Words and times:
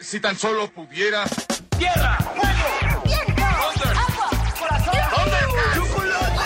Si 0.00 0.20
tan 0.20 0.38
solo 0.38 0.70
pudiera. 0.70 1.24
¡Tierra! 1.76 2.16
¡Fuego! 2.18 3.02
¡Viento! 3.04 3.42
¡Agua! 3.44 4.30
¡Corazón! 4.58 4.94
¡Chocolate! 5.74 6.44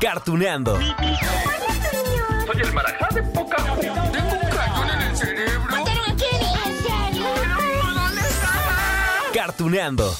Cartuneando. 0.00 0.78
Soy 0.78 2.60
el 2.62 2.72
marajá 2.72 3.08
de 3.14 3.22
poca 3.22 3.56
Tengo 3.56 3.94
un 3.94 4.50
cañón 4.50 4.90
en 4.90 5.00
el 5.02 5.16
cerebro. 5.16 5.70
¿Mataron 5.70 6.10
a 6.10 6.16
Kenny? 6.16 6.52
¿En 6.64 6.82
serio? 6.82 7.26
¿Dónde 7.94 8.20
está? 8.22 8.52
Cartuneando. 9.34 10.16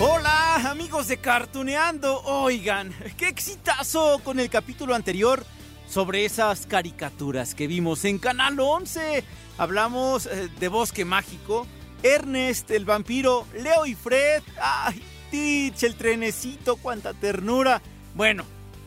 Hola 0.00 0.42
amigos 0.68 1.06
de 1.06 1.18
Cartuneando, 1.18 2.22
oigan, 2.24 2.92
qué 3.16 3.28
exitazo 3.28 4.20
con 4.24 4.40
el 4.40 4.50
capítulo 4.50 4.94
anterior 4.96 5.44
sobre 5.92 6.24
esas 6.24 6.64
caricaturas 6.64 7.54
que 7.54 7.66
vimos 7.66 8.06
en 8.06 8.18
Canal 8.18 8.58
11. 8.58 9.22
Hablamos 9.58 10.24
eh, 10.24 10.48
de 10.58 10.68
Bosque 10.68 11.04
Mágico, 11.04 11.66
Ernest 12.02 12.70
el 12.70 12.86
vampiro, 12.86 13.46
Leo 13.62 13.84
y 13.84 13.94
Fred, 13.94 14.42
ay, 14.58 15.02
Teach 15.30 15.82
el 15.82 15.94
trenecito, 15.94 16.76
cuánta 16.76 17.12
ternura. 17.12 17.82
Bueno, 18.14 18.44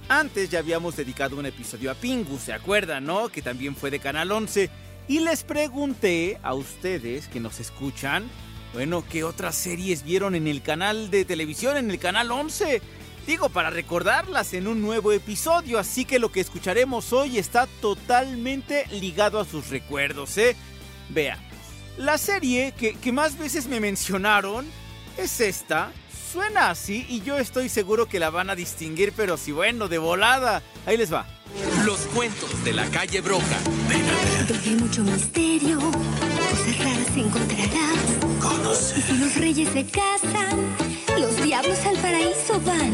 antes 0.10 0.50
ya 0.50 0.60
habíamos 0.60 0.96
dedicado 0.96 1.38
un 1.38 1.46
episodio 1.46 1.92
a 1.92 1.94
Pingu, 1.94 2.40
¿se 2.40 2.54
acuerdan, 2.54 3.06
no? 3.06 3.30
Que 3.30 3.44
también 3.44 3.76
fue 3.76 3.92
de 3.92 4.00
Canal 4.00 4.32
11. 4.32 4.72
Y 5.08 5.20
les 5.20 5.44
pregunté 5.44 6.40
a 6.42 6.56
ustedes 6.56 7.28
que 7.28 7.40
nos 7.40 7.60
escuchan, 7.60 8.28
bueno, 8.74 9.04
¿qué 9.08 9.24
otras 9.24 9.54
series 9.54 10.04
vieron 10.04 10.34
en 10.34 10.48
el 10.48 10.64
canal 10.64 11.12
de 11.12 11.24
televisión, 11.24 11.78
en 11.78 11.92
el 11.92 12.00
canal 12.00 12.32
11? 12.32 12.82
Digo, 13.28 13.50
para 13.50 13.72
recordarlas 13.72 14.54
en 14.54 14.68
un 14.68 14.82
nuevo 14.82 15.12
episodio, 15.12 15.80
así 15.80 16.06
que 16.06 16.20
lo 16.20 16.32
que 16.32 16.42
escucharemos 16.42 17.12
hoy 17.12 17.40
está 17.40 17.68
totalmente 17.82 18.86
ligado 18.92 19.40
a 19.40 19.46
sus 19.46 19.70
recuerdos, 19.70 20.38
¿eh? 20.38 20.56
Veamos. 21.10 21.44
La 21.98 22.18
serie 22.18 22.74
que, 22.78 22.94
que 22.94 23.12
más 23.12 23.38
veces 23.38 23.68
me 23.68 23.80
mencionaron 23.80 24.66
es 25.18 25.40
esta. 25.40 25.92
Suena 26.32 26.70
así 26.70 27.06
y 27.10 27.22
yo 27.22 27.38
estoy 27.38 27.70
seguro 27.70 28.08
que 28.08 28.20
la 28.20 28.30
van 28.30 28.50
a 28.50 28.56
distinguir, 28.56 29.14
pero 29.16 29.38
si 29.38 29.52
bueno, 29.52 29.88
de 29.88 29.98
volada. 29.98 30.62
Ahí 30.86 30.98
les 30.98 31.12
va. 31.14 31.26
Los 31.86 32.00
cuentos 32.14 32.64
de 32.64 32.74
la 32.74 32.86
calle 32.90 33.22
Broca. 33.22 33.58
Donde 34.48 34.70
hay 34.70 34.76
mucho 34.76 35.04
misterio, 35.04 35.80
cosas 35.80 36.80
raras 36.80 37.18
encontrarás. 37.18 38.00
Conoce, 38.40 39.14
Los 39.14 39.36
reyes 39.38 39.70
se 39.72 39.86
casan, 39.86 40.76
los 41.20 41.44
diablos 41.44 41.78
al 41.86 41.98
paraíso 41.98 42.60
van. 42.62 42.94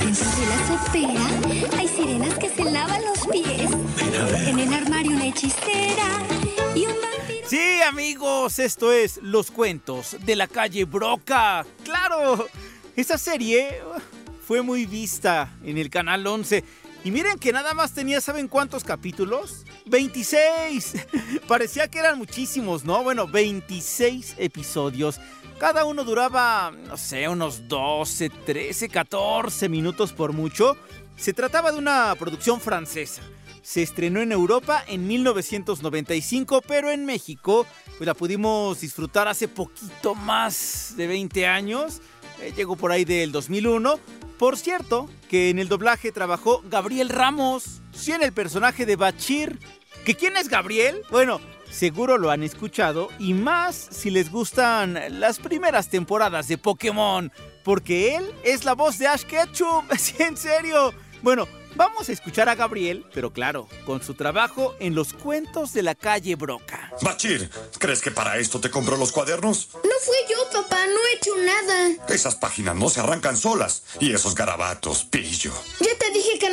Dentro 0.00 0.26
de 0.30 0.46
la 0.46 0.66
sopera 0.68 1.78
hay 1.78 1.88
sirenas 1.88 2.38
que 2.38 2.48
se 2.48 2.64
lavan 2.64 3.02
los 3.04 3.26
pies. 3.26 3.70
En 4.46 4.58
el 4.58 4.72
armario 4.72 5.12
una 5.12 5.26
hechicera 5.26 6.22
y 6.74 6.86
un 6.86 6.94
vampiro. 6.94 7.48
Sí, 7.48 7.82
amigos, 7.82 8.58
esto 8.58 8.92
es 8.92 9.18
Los 9.22 9.50
Cuentos 9.50 10.16
de 10.24 10.36
la 10.36 10.46
calle 10.46 10.84
Broca. 10.84 11.66
¡Claro! 11.84 12.46
Esa 12.94 13.18
serie 13.18 13.80
fue 14.46 14.62
muy 14.62 14.86
vista 14.86 15.52
en 15.64 15.78
el 15.78 15.90
canal 15.90 16.26
11. 16.26 16.64
Y 17.02 17.10
miren 17.10 17.38
que 17.38 17.52
nada 17.52 17.72
más 17.72 17.94
tenía, 17.94 18.20
¿saben 18.20 18.46
cuántos 18.46 18.84
capítulos? 18.84 19.64
26. 19.86 20.94
Parecía 21.48 21.88
que 21.88 21.98
eran 21.98 22.18
muchísimos, 22.18 22.84
¿no? 22.84 23.02
Bueno, 23.02 23.26
26 23.26 24.34
episodios. 24.38 25.18
Cada 25.60 25.84
uno 25.84 26.04
duraba, 26.04 26.72
no 26.88 26.96
sé, 26.96 27.28
unos 27.28 27.68
12, 27.68 28.30
13, 28.30 28.88
14 28.88 29.68
minutos 29.68 30.14
por 30.14 30.32
mucho. 30.32 30.74
Se 31.18 31.34
trataba 31.34 31.70
de 31.70 31.76
una 31.76 32.14
producción 32.18 32.62
francesa. 32.62 33.20
Se 33.60 33.82
estrenó 33.82 34.22
en 34.22 34.32
Europa 34.32 34.82
en 34.88 35.06
1995, 35.06 36.62
pero 36.66 36.90
en 36.90 37.04
México 37.04 37.66
pues 37.98 38.06
la 38.06 38.14
pudimos 38.14 38.80
disfrutar 38.80 39.28
hace 39.28 39.48
poquito 39.48 40.14
más 40.14 40.94
de 40.96 41.06
20 41.06 41.46
años. 41.46 42.00
Eh, 42.40 42.54
llegó 42.56 42.74
por 42.76 42.90
ahí 42.90 43.04
del 43.04 43.30
2001. 43.30 44.00
Por 44.38 44.56
cierto, 44.56 45.10
que 45.28 45.50
en 45.50 45.58
el 45.58 45.68
doblaje 45.68 46.10
trabajó 46.10 46.62
Gabriel 46.70 47.10
Ramos, 47.10 47.82
sí 47.92 48.12
en 48.12 48.22
el 48.22 48.32
personaje 48.32 48.86
de 48.86 48.96
Bachir. 48.96 49.58
¿Que 50.06 50.14
quién 50.14 50.38
es 50.38 50.48
Gabriel? 50.48 51.02
Bueno, 51.10 51.38
seguro 51.70 52.18
lo 52.18 52.30
han 52.30 52.42
escuchado 52.42 53.08
y 53.18 53.34
más 53.34 53.88
si 53.90 54.10
les 54.10 54.30
gustan 54.30 54.98
las 55.20 55.38
primeras 55.38 55.88
temporadas 55.88 56.48
de 56.48 56.58
Pokémon, 56.58 57.32
porque 57.62 58.16
él 58.16 58.30
es 58.44 58.64
la 58.64 58.74
voz 58.74 58.98
de 58.98 59.06
Ash 59.06 59.24
Ketchum, 59.24 59.86
sí, 59.98 60.14
en 60.18 60.36
serio. 60.36 60.92
Bueno, 61.22 61.46
vamos 61.76 62.08
a 62.08 62.12
escuchar 62.12 62.48
a 62.48 62.54
Gabriel, 62.54 63.04
pero 63.14 63.32
claro, 63.32 63.68
con 63.84 64.02
su 64.02 64.14
trabajo 64.14 64.74
en 64.80 64.94
los 64.94 65.12
cuentos 65.12 65.72
de 65.72 65.82
la 65.82 65.94
calle 65.94 66.34
Broca. 66.36 66.90
Bachir, 67.02 67.50
¿crees 67.78 68.00
que 68.00 68.10
para 68.10 68.38
esto 68.38 68.60
te 68.60 68.70
compró 68.70 68.96
los 68.96 69.12
cuadernos? 69.12 69.68
No 69.74 69.90
fui 70.04 70.16
yo, 70.28 70.62
papá. 70.62 70.78
No 70.86 71.06
he 71.06 71.16
hecho 71.16 71.30
nada. 71.36 72.06
Esas 72.08 72.34
páginas 72.36 72.74
no 72.74 72.88
se 72.88 73.00
arrancan 73.00 73.36
solas. 73.36 73.82
Y 74.00 74.12
esos 74.12 74.34
garabatos, 74.34 75.04
pillo. 75.04 75.52
Ya 75.80 75.90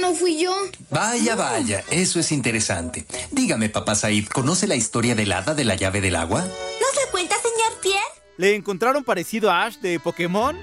no 0.07 0.16
fui 0.16 0.41
yo. 0.41 0.56
Vaya, 0.90 1.35
vaya, 1.35 1.84
eso 1.91 2.19
es 2.19 2.31
interesante. 2.31 3.06
Dígame, 3.31 3.69
papá 3.69 3.95
Said, 3.95 4.28
¿conoce 4.28 4.68
la 4.68 4.75
historia 4.75 5.16
del 5.16 5.31
hada 5.31 5.53
de 5.53 5.66
la 5.66 5.75
llave 5.75 6.01
del 6.01 6.16
agua? 6.16 6.41
¿Nos 6.41 6.95
la 6.95 7.12
cuenta, 7.12 7.35
señor 7.35 7.81
Pierre? 7.81 8.06
¿Le 8.38 8.56
encontraron 8.56 9.03
parecido 9.03 9.51
a 9.51 9.66
Ash 9.66 9.78
de 9.79 10.00
Pokémon? 10.00 10.57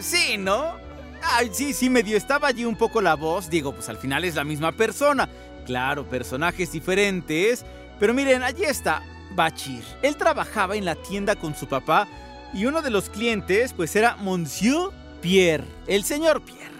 Sí, 0.00 0.38
¿no? 0.38 0.76
Ay, 1.22 1.50
sí, 1.52 1.72
sí, 1.72 1.90
medio 1.90 2.16
estaba 2.16 2.48
allí 2.48 2.64
un 2.64 2.76
poco 2.76 3.02
la 3.02 3.16
voz. 3.16 3.50
Digo, 3.50 3.74
pues 3.74 3.88
al 3.88 3.98
final 3.98 4.24
es 4.24 4.34
la 4.34 4.44
misma 4.44 4.72
persona. 4.72 5.28
Claro, 5.66 6.08
personajes 6.08 6.72
diferentes. 6.72 7.64
Pero 7.98 8.14
miren, 8.14 8.42
allí 8.42 8.64
está 8.64 9.02
Bachir. 9.34 9.84
Él 10.02 10.16
trabajaba 10.16 10.76
en 10.76 10.84
la 10.84 10.94
tienda 10.94 11.36
con 11.36 11.54
su 11.54 11.66
papá 11.66 12.08
y 12.54 12.64
uno 12.64 12.80
de 12.80 12.90
los 12.90 13.10
clientes 13.10 13.72
pues 13.72 13.94
era 13.96 14.16
Monsieur 14.16 14.90
Pierre, 15.20 15.64
el 15.86 16.04
señor 16.04 16.42
Pierre. 16.42 16.75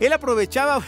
Él 0.00 0.12
aprovechaba 0.12 0.80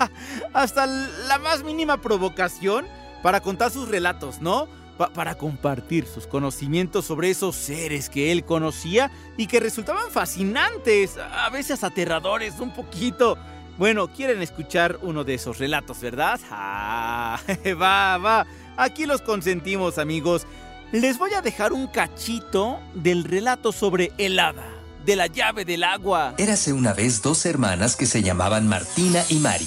hasta 0.52 0.86
la 0.86 1.38
más 1.38 1.62
mínima 1.64 2.00
provocación 2.00 2.86
para 3.22 3.40
contar 3.40 3.70
sus 3.70 3.88
relatos, 3.88 4.40
¿no? 4.40 4.68
Pa- 4.96 5.10
para 5.12 5.36
compartir 5.36 6.06
sus 6.06 6.26
conocimientos 6.26 7.04
sobre 7.04 7.30
esos 7.30 7.54
seres 7.56 8.08
que 8.10 8.32
él 8.32 8.44
conocía 8.44 9.10
y 9.36 9.46
que 9.46 9.60
resultaban 9.60 10.10
fascinantes, 10.10 11.16
a 11.18 11.48
veces 11.50 11.84
aterradores 11.84 12.58
un 12.60 12.72
poquito. 12.74 13.38
Bueno, 13.78 14.08
quieren 14.08 14.42
escuchar 14.42 14.98
uno 15.02 15.22
de 15.22 15.34
esos 15.34 15.58
relatos, 15.58 16.00
¿verdad? 16.00 16.40
Ah, 16.50 17.38
va, 17.80 18.18
va. 18.18 18.46
Aquí 18.76 19.06
los 19.06 19.22
consentimos, 19.22 19.98
amigos. 19.98 20.46
Les 20.90 21.18
voy 21.18 21.32
a 21.34 21.42
dejar 21.42 21.72
un 21.72 21.86
cachito 21.86 22.80
del 22.94 23.22
relato 23.24 23.72
sobre 23.72 24.10
el 24.18 24.38
hada, 24.38 24.66
de 25.08 25.16
la 25.16 25.26
llave 25.26 25.64
del 25.64 25.84
agua. 25.84 26.34
Érase 26.36 26.74
una 26.74 26.92
vez 26.92 27.22
dos 27.22 27.46
hermanas 27.46 27.96
que 27.96 28.04
se 28.04 28.22
llamaban 28.22 28.68
Martina 28.68 29.24
y 29.30 29.36
Mari. 29.36 29.66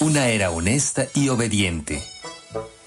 Una 0.00 0.26
era 0.26 0.50
honesta 0.50 1.06
y 1.14 1.28
obediente. 1.28 2.02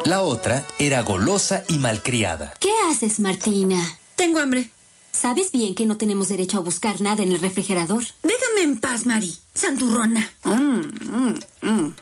La 0.04 0.20
otra 0.20 0.66
era 0.80 1.02
golosa 1.02 1.64
y 1.70 1.78
malcriada. 1.78 2.54
¿Qué 2.60 2.72
haces, 2.92 3.22
Martina? 3.22 3.82
Tengo 4.18 4.40
hambre. 4.40 4.70
¿Sabes 5.14 5.52
bien 5.52 5.76
que 5.76 5.86
no 5.86 5.96
tenemos 5.96 6.28
derecho 6.30 6.58
a 6.58 6.62
buscar 6.62 7.00
nada 7.00 7.22
en 7.22 7.32
el 7.32 7.40
refrigerador? 7.40 8.04
Déjame 8.24 8.64
en 8.64 8.80
paz, 8.80 9.06
Mari. 9.06 9.32
Santurrona. 9.54 10.28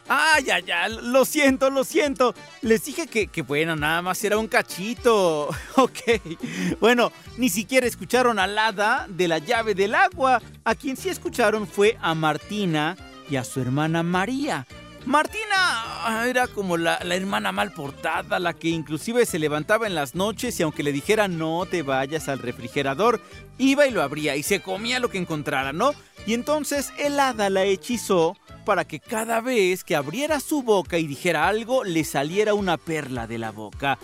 Ay, 0.07 0.49
ay, 0.49 0.71
ay, 0.71 0.97
lo 1.03 1.25
siento, 1.25 1.69
lo 1.69 1.83
siento. 1.83 2.33
Les 2.61 2.85
dije 2.85 3.07
que, 3.07 3.27
que 3.27 3.41
bueno, 3.41 3.75
nada 3.75 4.01
más 4.01 4.23
era 4.23 4.37
un 4.37 4.47
cachito. 4.47 5.49
Ok. 5.75 5.99
Bueno, 6.79 7.11
ni 7.37 7.49
siquiera 7.49 7.85
escucharon 7.85 8.39
al 8.39 8.57
hada 8.57 9.07
de 9.09 9.27
la 9.27 9.39
llave 9.39 9.75
del 9.75 9.93
agua. 9.93 10.41
A 10.63 10.73
quien 10.73 10.95
sí 10.95 11.09
escucharon 11.09 11.67
fue 11.67 11.97
a 12.01 12.15
Martina 12.15 12.95
y 13.29 13.35
a 13.35 13.43
su 13.43 13.59
hermana 13.59 14.03
María. 14.03 14.65
Martina 15.05 15.55
ah, 15.55 16.25
era 16.27 16.47
como 16.47 16.77
la, 16.77 16.97
hermana 16.97 17.51
mal 17.51 17.71
portada, 17.71 18.39
la 18.39 18.53
que 18.53 18.69
inclusive 18.69 19.25
se 19.25 19.39
levantaba 19.39 19.87
en 19.87 19.95
las 19.95 20.13
noches 20.13 20.59
y 20.59 20.63
aunque 20.63 20.83
le 20.83 20.91
dijera 20.91 21.27
no 21.27 21.65
te 21.65 21.81
vayas 21.81 22.29
al 22.29 22.39
refrigerador, 22.39 23.19
iba 23.57 23.87
y 23.87 23.91
lo 23.91 24.03
abría 24.03 24.35
y 24.35 24.43
se 24.43 24.61
comía 24.61 24.99
lo 24.99 25.09
que 25.09 25.17
encontrara, 25.17 25.73
¿no? 25.73 25.93
Y 26.27 26.35
entonces 26.35 26.93
el 26.99 27.19
hada 27.19 27.49
la 27.49 27.63
hechizó 27.63 28.37
para 28.63 28.85
que 28.85 28.99
cada 28.99 29.41
vez 29.41 29.83
que 29.83 29.95
abriera 29.95 30.39
su 30.39 30.61
boca 30.61 30.99
y 30.99 31.07
dijera 31.07 31.47
algo, 31.47 31.83
le 31.83 32.03
saliera 32.03 32.53
una 32.53 32.77
perla 32.77 33.25
de 33.25 33.39
la 33.39 33.51
boca. 33.51 33.97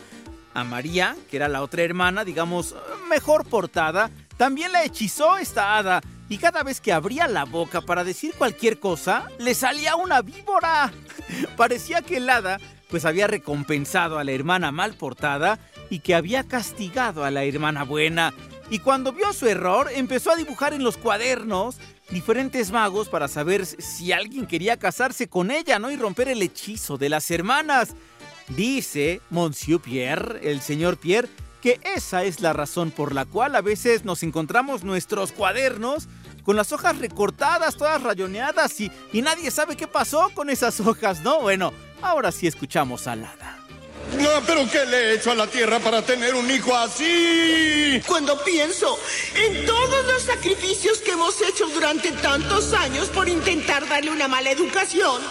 A 0.55 0.63
María, 0.63 1.15
que 1.29 1.37
era 1.37 1.47
la 1.47 1.61
otra 1.61 1.83
hermana, 1.83 2.25
digamos, 2.25 2.75
mejor 3.07 3.45
portada, 3.45 4.09
también 4.37 4.71
la 4.71 4.83
hechizó 4.83 5.37
esta 5.37 5.77
hada. 5.77 6.01
Y 6.29 6.37
cada 6.37 6.63
vez 6.63 6.81
que 6.81 6.91
abría 6.91 7.27
la 7.27 7.45
boca 7.45 7.81
para 7.81 8.03
decir 8.03 8.33
cualquier 8.37 8.79
cosa, 8.79 9.27
le 9.39 9.53
salía 9.53 9.95
una 9.95 10.21
víbora. 10.21 10.91
Parecía 11.57 12.01
que 12.01 12.17
el 12.17 12.29
hada 12.29 12.59
pues 12.89 13.05
había 13.05 13.27
recompensado 13.27 14.17
a 14.17 14.23
la 14.23 14.31
hermana 14.31 14.71
mal 14.71 14.93
portada 14.93 15.59
y 15.89 15.99
que 15.99 16.15
había 16.15 16.43
castigado 16.43 17.23
a 17.23 17.31
la 17.31 17.43
hermana 17.43 17.83
buena. 17.83 18.33
Y 18.69 18.79
cuando 18.79 19.13
vio 19.13 19.31
su 19.33 19.47
error, 19.47 19.89
empezó 19.93 20.31
a 20.31 20.35
dibujar 20.35 20.73
en 20.73 20.83
los 20.83 20.97
cuadernos 20.97 21.77
diferentes 22.09 22.71
magos 22.71 23.09
para 23.09 23.27
saber 23.27 23.65
si 23.65 24.11
alguien 24.11 24.47
quería 24.47 24.77
casarse 24.77 25.27
con 25.27 25.51
ella, 25.51 25.79
¿no? 25.79 25.91
Y 25.91 25.97
romper 25.97 26.29
el 26.29 26.41
hechizo 26.41 26.97
de 26.97 27.09
las 27.09 27.29
hermanas. 27.31 27.95
Dice 28.49 29.21
Monsieur 29.29 29.81
Pierre, 29.81 30.39
el 30.49 30.61
señor 30.61 30.97
Pierre, 30.97 31.29
que 31.61 31.79
esa 31.95 32.23
es 32.23 32.41
la 32.41 32.53
razón 32.53 32.91
por 32.91 33.13
la 33.13 33.25
cual 33.25 33.55
a 33.55 33.61
veces 33.61 34.05
nos 34.05 34.23
encontramos 34.23 34.83
nuestros 34.83 35.31
cuadernos 35.31 36.07
con 36.43 36.55
las 36.55 36.71
hojas 36.71 36.97
recortadas, 36.97 37.75
todas 37.75 38.01
rayoneadas 38.01 38.79
y, 38.79 38.91
y 39.11 39.21
nadie 39.21 39.51
sabe 39.51 39.75
qué 39.75 39.87
pasó 39.87 40.29
con 40.33 40.49
esas 40.49 40.79
hojas, 40.85 41.21
¿no? 41.21 41.41
Bueno, 41.41 41.73
ahora 42.01 42.31
sí 42.31 42.47
escuchamos 42.47 43.07
a 43.07 43.15
Lada. 43.15 43.57
No, 44.15 44.29
pero 44.47 44.65
¿qué 44.71 44.85
le 44.85 44.97
he 44.97 45.13
hecho 45.15 45.31
a 45.31 45.35
la 45.35 45.47
tierra 45.47 45.79
para 45.79 46.01
tener 46.01 46.33
un 46.33 46.49
hijo 46.49 46.75
así? 46.75 48.01
Cuando 48.07 48.41
pienso 48.43 48.97
en 49.35 49.65
todos 49.65 50.05
los 50.05 50.21
sacrificios 50.23 50.99
que 50.99 51.11
hemos 51.11 51.41
hecho 51.41 51.67
durante 51.67 52.11
tantos 52.13 52.73
años 52.73 53.09
por 53.09 53.27
intentar 53.27 53.87
darle 53.87 54.11
una 54.11 54.27
mala 54.27 54.49
educación, 54.49 55.21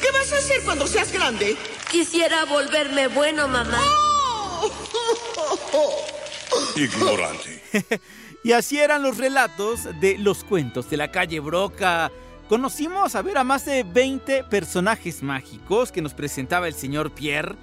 ¿qué 0.00 0.10
vas 0.12 0.32
a 0.32 0.36
hacer 0.36 0.62
cuando 0.64 0.86
seas 0.86 1.12
grande? 1.12 1.56
Quisiera 1.90 2.44
volverme 2.44 3.08
bueno, 3.08 3.48
mamá. 3.48 3.80
Ignorante. 6.76 7.62
y 8.44 8.52
así 8.52 8.78
eran 8.78 9.02
los 9.02 9.18
relatos 9.18 9.88
de 10.00 10.18
los 10.18 10.44
cuentos 10.44 10.88
de 10.90 10.96
la 10.96 11.10
calle 11.10 11.40
Broca. 11.40 12.10
Conocimos 12.48 13.14
a 13.14 13.22
ver 13.22 13.38
a 13.38 13.44
más 13.44 13.64
de 13.64 13.84
20 13.84 14.44
personajes 14.44 15.22
mágicos 15.22 15.92
que 15.92 16.02
nos 16.02 16.14
presentaba 16.14 16.66
el 16.66 16.74
señor 16.74 17.12
Pierre. 17.12 17.54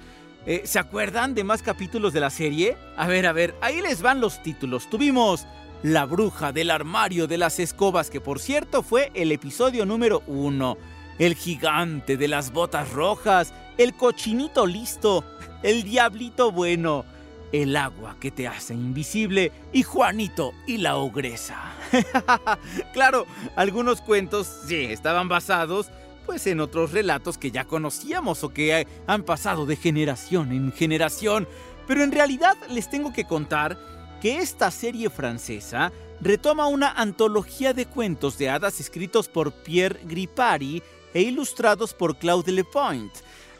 Eh, 0.46 0.62
¿Se 0.64 0.78
acuerdan 0.78 1.34
de 1.34 1.44
más 1.44 1.62
capítulos 1.62 2.12
de 2.12 2.20
la 2.20 2.30
serie? 2.30 2.76
A 2.96 3.06
ver, 3.06 3.26
a 3.26 3.32
ver, 3.32 3.54
ahí 3.60 3.82
les 3.82 4.00
van 4.00 4.20
los 4.20 4.42
títulos. 4.42 4.88
Tuvimos 4.88 5.46
La 5.82 6.06
bruja 6.06 6.52
del 6.52 6.70
armario 6.70 7.26
de 7.26 7.38
las 7.38 7.58
escobas, 7.58 8.08
que 8.08 8.20
por 8.20 8.40
cierto 8.40 8.82
fue 8.82 9.10
el 9.14 9.30
episodio 9.30 9.84
número 9.84 10.22
uno. 10.26 10.78
El 11.18 11.34
gigante 11.34 12.16
de 12.16 12.28
las 12.28 12.52
botas 12.52 12.90
rojas, 12.92 13.52
el 13.76 13.94
cochinito 13.94 14.66
listo, 14.66 15.24
el 15.62 15.82
diablito 15.82 16.50
bueno, 16.50 17.04
el 17.52 17.76
agua 17.76 18.16
que 18.20 18.30
te 18.30 18.46
hace 18.46 18.74
invisible 18.74 19.52
y 19.72 19.82
Juanito 19.82 20.52
y 20.66 20.78
la 20.78 20.96
ogresa. 20.96 21.72
claro, 22.92 23.26
algunos 23.56 24.00
cuentos 24.00 24.46
sí 24.66 24.84
estaban 24.84 25.28
basados 25.28 25.90
pues 26.26 26.46
en 26.46 26.60
otros 26.60 26.92
relatos 26.92 27.38
que 27.38 27.50
ya 27.50 27.64
conocíamos 27.64 28.44
o 28.44 28.50
que 28.50 28.86
han 29.06 29.22
pasado 29.22 29.64
de 29.64 29.76
generación 29.76 30.52
en 30.52 30.72
generación, 30.72 31.48
pero 31.86 32.04
en 32.04 32.12
realidad 32.12 32.54
les 32.68 32.90
tengo 32.90 33.14
que 33.14 33.24
contar 33.24 33.78
que 34.20 34.38
esta 34.38 34.70
serie 34.70 35.08
francesa 35.08 35.90
retoma 36.20 36.66
una 36.66 36.92
antología 36.92 37.72
de 37.72 37.86
cuentos 37.86 38.36
de 38.36 38.50
hadas 38.50 38.80
escritos 38.80 39.28
por 39.28 39.52
Pierre 39.52 40.00
Gripari 40.04 40.82
e 41.14 41.22
ilustrados 41.22 41.94
por 41.94 42.18
Claude 42.18 42.52
Lepoint. 42.52 43.12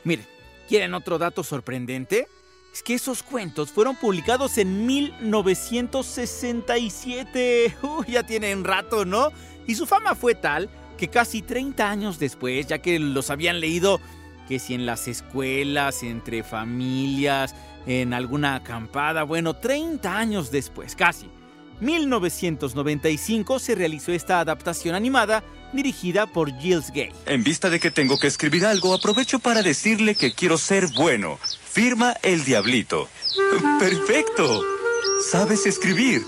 Miren, 0.04 0.26
¿quieren 0.68 0.92
otro 0.94 1.16
dato 1.16 1.42
sorprendente? 1.42 2.28
Es 2.72 2.82
que 2.82 2.94
esos 2.94 3.22
cuentos 3.22 3.70
fueron 3.70 3.94
publicados 3.96 4.56
en 4.58 4.86
1967. 4.86 7.76
Uy, 7.82 8.06
ya 8.08 8.22
tienen 8.22 8.64
rato, 8.64 9.04
¿no? 9.04 9.30
Y 9.66 9.74
su 9.74 9.84
fama 9.86 10.14
fue 10.14 10.34
tal 10.34 10.70
que 10.96 11.08
casi 11.08 11.42
30 11.42 11.88
años 11.88 12.18
después, 12.18 12.66
ya 12.66 12.78
que 12.78 12.98
los 12.98 13.30
habían 13.30 13.60
leído, 13.60 14.00
que 14.48 14.58
si 14.58 14.74
en 14.74 14.84
las 14.84 15.08
escuelas, 15.08 16.02
entre 16.02 16.42
familias, 16.42 17.54
en 17.86 18.12
alguna 18.12 18.56
acampada, 18.56 19.22
bueno, 19.22 19.54
30 19.54 20.18
años 20.18 20.50
después, 20.50 20.96
casi. 20.96 21.30
1995 21.80 23.58
se 23.60 23.74
realizó 23.74 24.12
esta 24.12 24.40
adaptación 24.40 24.94
animada 24.94 25.42
dirigida 25.72 26.26
por 26.26 26.50
Gilles 26.58 26.90
Gay. 26.90 27.12
En 27.26 27.44
vista 27.44 27.70
de 27.70 27.80
que 27.80 27.90
tengo 27.90 28.18
que 28.18 28.26
escribir 28.26 28.66
algo, 28.66 28.94
aprovecho 28.94 29.38
para 29.38 29.62
decirle 29.62 30.14
que 30.14 30.32
quiero 30.32 30.58
ser 30.58 30.88
bueno. 30.94 31.38
Firma 31.70 32.14
el 32.22 32.44
diablito. 32.44 33.08
Perfecto. 33.78 34.62
Sabes 35.30 35.66
escribir. 35.66 36.22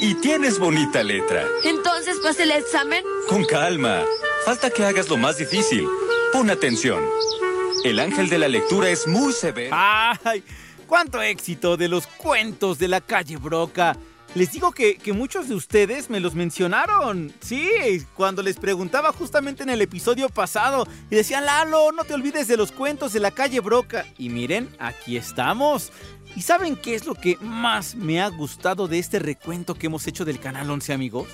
Y 0.00 0.14
tienes 0.16 0.58
bonita 0.58 1.02
letra. 1.02 1.44
Entonces, 1.64 2.18
¿pase 2.22 2.42
el 2.42 2.50
examen? 2.50 3.02
Con 3.28 3.44
calma. 3.44 4.02
Falta 4.44 4.70
que 4.70 4.84
hagas 4.84 5.08
lo 5.08 5.16
más 5.16 5.38
difícil. 5.38 5.86
Pon 6.32 6.50
atención. 6.50 7.02
El 7.84 7.98
ángel 8.00 8.28
de 8.28 8.38
la 8.38 8.48
lectura 8.48 8.90
es 8.90 9.06
muy 9.06 9.32
severo. 9.32 9.74
¡Ay! 9.76 10.42
¡Cuánto 10.86 11.20
éxito 11.22 11.76
de 11.76 11.88
los 11.88 12.06
cuentos 12.06 12.78
de 12.78 12.88
la 12.88 13.00
calle 13.00 13.36
Broca! 13.36 13.96
Les 14.36 14.52
digo 14.52 14.70
que, 14.70 14.98
que, 14.98 15.14
muchos 15.14 15.48
de 15.48 15.54
ustedes 15.54 16.10
me 16.10 16.20
los 16.20 16.34
mencionaron. 16.34 17.32
Sí, 17.40 18.04
cuando 18.14 18.42
les 18.42 18.58
preguntaba 18.58 19.10
justamente 19.10 19.62
en 19.62 19.70
el 19.70 19.80
episodio 19.80 20.28
pasado 20.28 20.86
y 21.10 21.16
decían, 21.16 21.46
Lalo, 21.46 21.90
no 21.92 22.04
te 22.04 22.12
olvides 22.12 22.46
de 22.46 22.58
los 22.58 22.70
cuentos 22.70 23.14
de 23.14 23.20
la 23.20 23.30
calle 23.30 23.60
Broca. 23.60 24.04
Y 24.18 24.28
miren, 24.28 24.68
aquí 24.78 25.16
estamos. 25.16 25.90
¿Y 26.36 26.42
saben 26.42 26.76
qué 26.76 26.94
es 26.94 27.06
lo 27.06 27.14
que 27.14 27.38
más 27.40 27.94
me 27.94 28.20
ha 28.20 28.28
gustado 28.28 28.88
de 28.88 28.98
este 28.98 29.20
recuento 29.20 29.74
que 29.74 29.86
hemos 29.86 30.06
hecho 30.06 30.26
del 30.26 30.38
Canal 30.38 30.70
11, 30.70 30.92
amigos? 30.92 31.28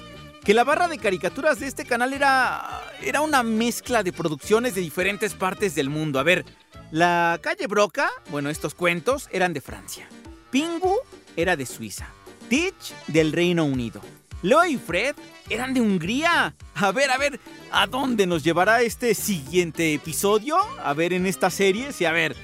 Que 0.44 0.54
la 0.54 0.62
barra 0.62 0.86
de 0.86 0.98
caricaturas 0.98 1.58
de 1.58 1.66
este 1.66 1.84
canal 1.84 2.12
era, 2.12 2.82
era 3.02 3.20
una 3.20 3.42
mezcla 3.42 4.04
de 4.04 4.12
producciones 4.12 4.76
de 4.76 4.80
diferentes 4.80 5.34
partes 5.34 5.74
del 5.74 5.90
mundo. 5.90 6.20
A 6.20 6.22
ver, 6.22 6.44
la 6.92 7.40
calle 7.42 7.66
Broca, 7.66 8.08
bueno, 8.30 8.48
estos 8.48 8.76
cuentos 8.76 9.28
eran 9.32 9.52
de 9.52 9.60
Francia. 9.60 10.08
Pingu 10.52 10.98
era 11.34 11.56
de 11.56 11.66
Suiza. 11.66 12.06
Teach 12.52 12.92
del 13.06 13.32
Reino 13.32 13.64
Unido. 13.64 14.02
Leo 14.42 14.62
y 14.66 14.76
Fred 14.76 15.16
eran 15.48 15.72
de 15.72 15.80
Hungría. 15.80 16.54
A 16.74 16.92
ver, 16.92 17.10
a 17.10 17.16
ver, 17.16 17.40
¿a 17.70 17.86
dónde 17.86 18.26
nos 18.26 18.44
llevará 18.44 18.82
este 18.82 19.14
siguiente 19.14 19.94
episodio? 19.94 20.58
A 20.84 20.92
ver, 20.92 21.14
en 21.14 21.24
esta 21.24 21.48
serie, 21.48 21.94
sí, 21.94 22.04
a 22.04 22.12
ver. 22.12 22.36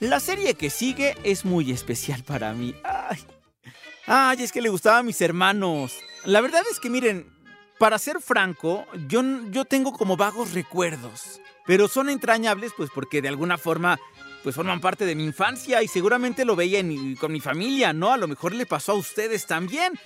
La 0.00 0.20
serie 0.20 0.52
que 0.52 0.68
sigue 0.68 1.16
es 1.24 1.46
muy 1.46 1.70
especial 1.70 2.22
para 2.24 2.52
mí. 2.52 2.74
Ay, 2.84 3.24
Ay 4.06 4.42
es 4.42 4.52
que 4.52 4.60
le 4.60 4.68
gustaba 4.68 4.98
a 4.98 5.02
mis 5.02 5.22
hermanos. 5.22 5.96
La 6.26 6.42
verdad 6.42 6.60
es 6.70 6.78
que 6.78 6.90
miren, 6.90 7.26
para 7.78 7.98
ser 7.98 8.20
franco, 8.20 8.84
yo, 9.08 9.22
yo 9.50 9.64
tengo 9.64 9.94
como 9.94 10.18
vagos 10.18 10.52
recuerdos. 10.52 11.40
Pero 11.66 11.88
son 11.88 12.10
entrañables 12.10 12.72
pues 12.76 12.90
porque 12.94 13.22
de 13.22 13.28
alguna 13.28 13.56
forma 13.56 13.98
pues 14.44 14.54
forman 14.54 14.78
parte 14.78 15.06
de 15.06 15.14
mi 15.14 15.24
infancia 15.24 15.82
y 15.82 15.88
seguramente 15.88 16.44
lo 16.44 16.54
veía 16.54 16.84
con 17.18 17.32
mi 17.32 17.40
familia, 17.40 17.94
¿no? 17.94 18.12
A 18.12 18.18
lo 18.18 18.28
mejor 18.28 18.54
le 18.54 18.66
pasó 18.66 18.92
a 18.92 18.96
ustedes 18.96 19.46
también. 19.46 19.98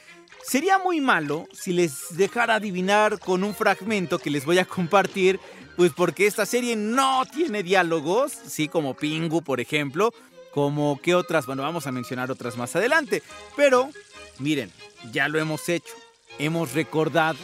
Sería 0.45 0.79
muy 0.79 1.01
malo 1.01 1.49
si 1.53 1.73
les 1.73 2.17
dejara 2.17 2.55
adivinar 2.55 3.19
con 3.19 3.43
un 3.43 3.53
fragmento 3.53 4.21
que 4.21 4.31
les 4.31 4.45
voy 4.45 4.61
a 4.61 4.65
compartir, 4.65 5.41
pues 5.77 5.93
porque 5.93 6.29
esta 6.29 6.47
serie 6.47 6.77
no 6.77 7.25
tiene 7.27 7.65
diálogos, 7.65 8.33
sí, 8.33 8.69
como 8.69 8.95
Pingu, 8.95 9.43
por 9.43 9.59
ejemplo, 9.59 10.15
como 10.53 11.01
que 11.03 11.17
otras, 11.17 11.45
bueno, 11.47 11.65
vamos 11.65 11.89
a 11.89 11.93
mencionar 11.93 12.31
otras 12.31 12.57
más 12.57 12.77
adelante, 12.77 13.25
pero 13.57 13.91
miren, 14.39 14.71
ya 15.13 15.27
lo 15.27 15.41
hemos 15.41 15.69
hecho, 15.69 15.95
hemos 16.39 16.75
recordado 16.75 17.39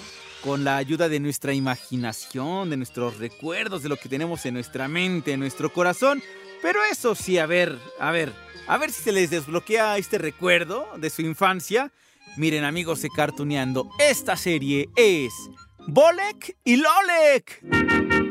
con 0.44 0.62
la 0.62 0.76
ayuda 0.76 1.08
de 1.08 1.18
nuestra 1.18 1.54
imaginación, 1.54 2.70
de 2.70 2.76
nuestros 2.76 3.18
recuerdos, 3.18 3.82
de 3.82 3.88
lo 3.88 3.96
que 3.96 4.08
tenemos 4.08 4.46
en 4.46 4.54
nuestra 4.54 4.86
mente, 4.86 5.32
en 5.32 5.40
nuestro 5.40 5.72
corazón, 5.72 6.22
pero 6.64 6.82
eso 6.82 7.14
sí, 7.14 7.36
a 7.36 7.44
ver, 7.44 7.78
a 8.00 8.10
ver, 8.10 8.32
a 8.66 8.78
ver 8.78 8.90
si 8.90 9.02
se 9.02 9.12
les 9.12 9.28
desbloquea 9.28 9.98
este 9.98 10.16
recuerdo 10.16 10.88
de 10.96 11.10
su 11.10 11.20
infancia. 11.20 11.92
Miren 12.38 12.64
amigos 12.64 13.02
de 13.02 13.10
Cartuneando, 13.10 13.90
esta 13.98 14.34
serie 14.34 14.88
es 14.96 15.34
Bolek 15.86 16.56
y 16.64 16.76
Lolek. 16.76 18.23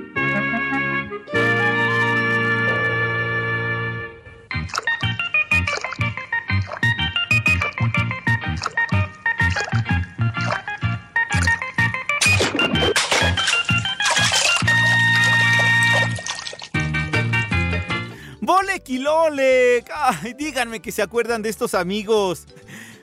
Lolek. 18.99 19.89
Ay, 19.93 20.33
díganme 20.33 20.81
que 20.81 20.91
se 20.91 21.01
acuerdan 21.01 21.41
de 21.41 21.49
estos 21.49 21.73
amigos. 21.73 22.45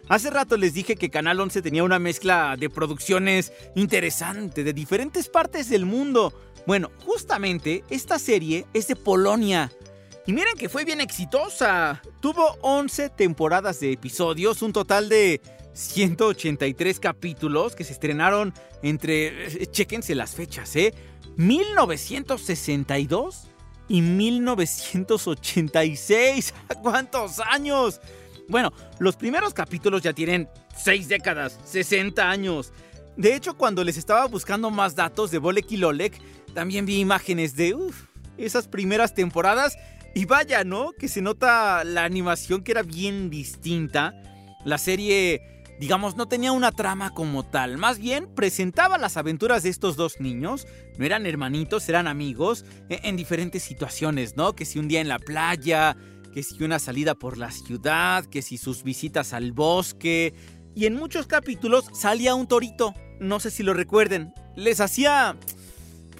Hace 0.08 0.30
rato 0.30 0.56
les 0.56 0.74
dije 0.74 0.96
que 0.96 1.10
Canal 1.10 1.40
11 1.40 1.62
tenía 1.62 1.84
una 1.84 1.98
mezcla 1.98 2.56
de 2.58 2.68
producciones 2.68 3.52
interesante 3.76 4.64
de 4.64 4.72
diferentes 4.72 5.28
partes 5.28 5.68
del 5.68 5.86
mundo. 5.86 6.34
Bueno, 6.66 6.90
justamente 7.06 7.84
esta 7.90 8.18
serie 8.18 8.66
es 8.74 8.88
de 8.88 8.96
Polonia. 8.96 9.70
Y 10.26 10.32
miren 10.32 10.56
que 10.58 10.68
fue 10.68 10.84
bien 10.84 11.00
exitosa. 11.00 12.02
Tuvo 12.20 12.58
11 12.60 13.10
temporadas 13.10 13.78
de 13.80 13.92
episodios, 13.92 14.62
un 14.62 14.72
total 14.72 15.08
de 15.08 15.40
183 15.72 17.00
capítulos 17.00 17.76
que 17.76 17.84
se 17.84 17.92
estrenaron 17.92 18.52
entre, 18.82 19.68
chéquense 19.70 20.14
las 20.14 20.34
fechas, 20.34 20.74
¿eh? 20.76 20.94
1962 21.36 23.49
y 23.90 24.00
1986. 24.02 26.54
¿Cuántos 26.82 27.40
años? 27.40 28.00
Bueno, 28.48 28.72
los 28.98 29.16
primeros 29.16 29.52
capítulos 29.52 30.00
ya 30.02 30.12
tienen 30.12 30.48
6 30.76 31.08
décadas, 31.08 31.58
60 31.64 32.30
años. 32.30 32.72
De 33.16 33.34
hecho, 33.34 33.56
cuando 33.56 33.82
les 33.84 33.96
estaba 33.96 34.26
buscando 34.26 34.70
más 34.70 34.94
datos 34.94 35.32
de 35.32 35.38
Bolek 35.38 35.72
y 35.72 35.76
Lolek, 35.76 36.20
también 36.54 36.86
vi 36.86 37.00
imágenes 37.00 37.56
de 37.56 37.76
esas 38.38 38.66
primeras 38.66 39.14
temporadas 39.14 39.76
Y 40.14 40.24
vaya, 40.24 40.64
¿no? 40.64 40.92
Que 40.92 41.08
se 41.08 41.20
nota 41.20 41.84
la 41.84 42.04
animación 42.04 42.62
que 42.62 42.72
era 42.72 42.82
bien 42.82 43.30
distinta. 43.30 44.14
La 44.64 44.78
serie, 44.78 45.59
digamos, 45.80 46.14
no 46.14 46.28
tenía 46.28 46.52
una 46.52 46.70
trama 46.70 47.10
como 47.10 47.42
tal. 47.44 47.78
Más 47.78 47.98
bien 47.98 48.28
presentaba 48.34 48.98
las 48.98 49.16
aventuras 49.16 49.62
de 49.62 49.70
estos 49.70 49.96
dos 49.96 50.20
niños. 50.20 50.66
No 50.98 51.04
eran 51.06 51.26
hermanitos, 51.26 51.88
eran 51.88 52.06
amigos. 52.06 52.64
e- 52.88 53.00
En 53.02 53.16
diferentes 53.16 53.62
situaciones, 53.62 54.36
¿no? 54.36 54.54
Que 54.54 54.66
si 54.66 54.78
un 54.78 54.86
día 54.88 55.00
en 55.00 55.08
la 55.08 55.18
playa, 55.18 55.96
que 56.34 56.42
si 56.42 56.62
una 56.62 56.78
salida 56.78 57.14
por 57.14 57.38
la 57.38 57.50
ciudad, 57.50 58.24
que 58.26 58.42
si 58.42 58.58
sus 58.58 58.84
visitas 58.84 59.32
al 59.32 59.52
bosque. 59.52 60.34
Y 60.76 60.84
en 60.86 60.94
muchos 60.94 61.26
capítulos 61.26 61.86
salía 61.94 62.34
un 62.34 62.46
torito. 62.46 62.94
No 63.18 63.40
sé 63.40 63.50
si 63.50 63.62
lo 63.62 63.74
recuerden. 63.74 64.32
Les 64.56 64.80
hacía 64.80 65.36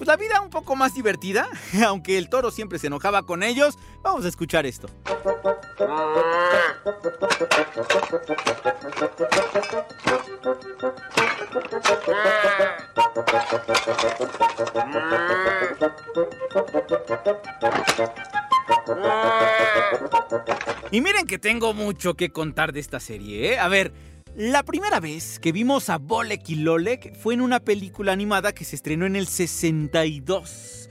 pues 0.01 0.07
la 0.07 0.17
vida 0.17 0.41
un 0.41 0.49
poco 0.49 0.75
más 0.75 0.95
divertida, 0.95 1.47
aunque 1.85 2.17
el 2.17 2.27
toro 2.27 2.49
siempre 2.49 2.79
se 2.79 2.87
enojaba 2.87 3.21
con 3.21 3.43
ellos. 3.43 3.77
Vamos 4.01 4.25
a 4.25 4.29
escuchar 4.29 4.65
esto. 4.65 4.87
Y 20.89 21.01
miren 21.01 21.27
que 21.27 21.37
tengo 21.37 21.75
mucho 21.75 22.15
que 22.15 22.31
contar 22.31 22.73
de 22.73 22.79
esta 22.79 22.99
serie, 22.99 23.53
¿eh? 23.53 23.59
A 23.59 23.67
ver, 23.67 23.93
la 24.35 24.63
primera 24.63 24.99
vez 24.99 25.39
que 25.39 25.51
vimos 25.51 25.89
a 25.89 25.97
Bolek 25.97 26.49
y 26.49 26.55
Lolek 26.55 27.15
fue 27.17 27.33
en 27.33 27.41
una 27.41 27.59
película 27.59 28.13
animada 28.13 28.53
que 28.53 28.63
se 28.63 28.77
estrenó 28.77 29.05
en 29.05 29.17
el 29.17 29.27
62. 29.27 30.89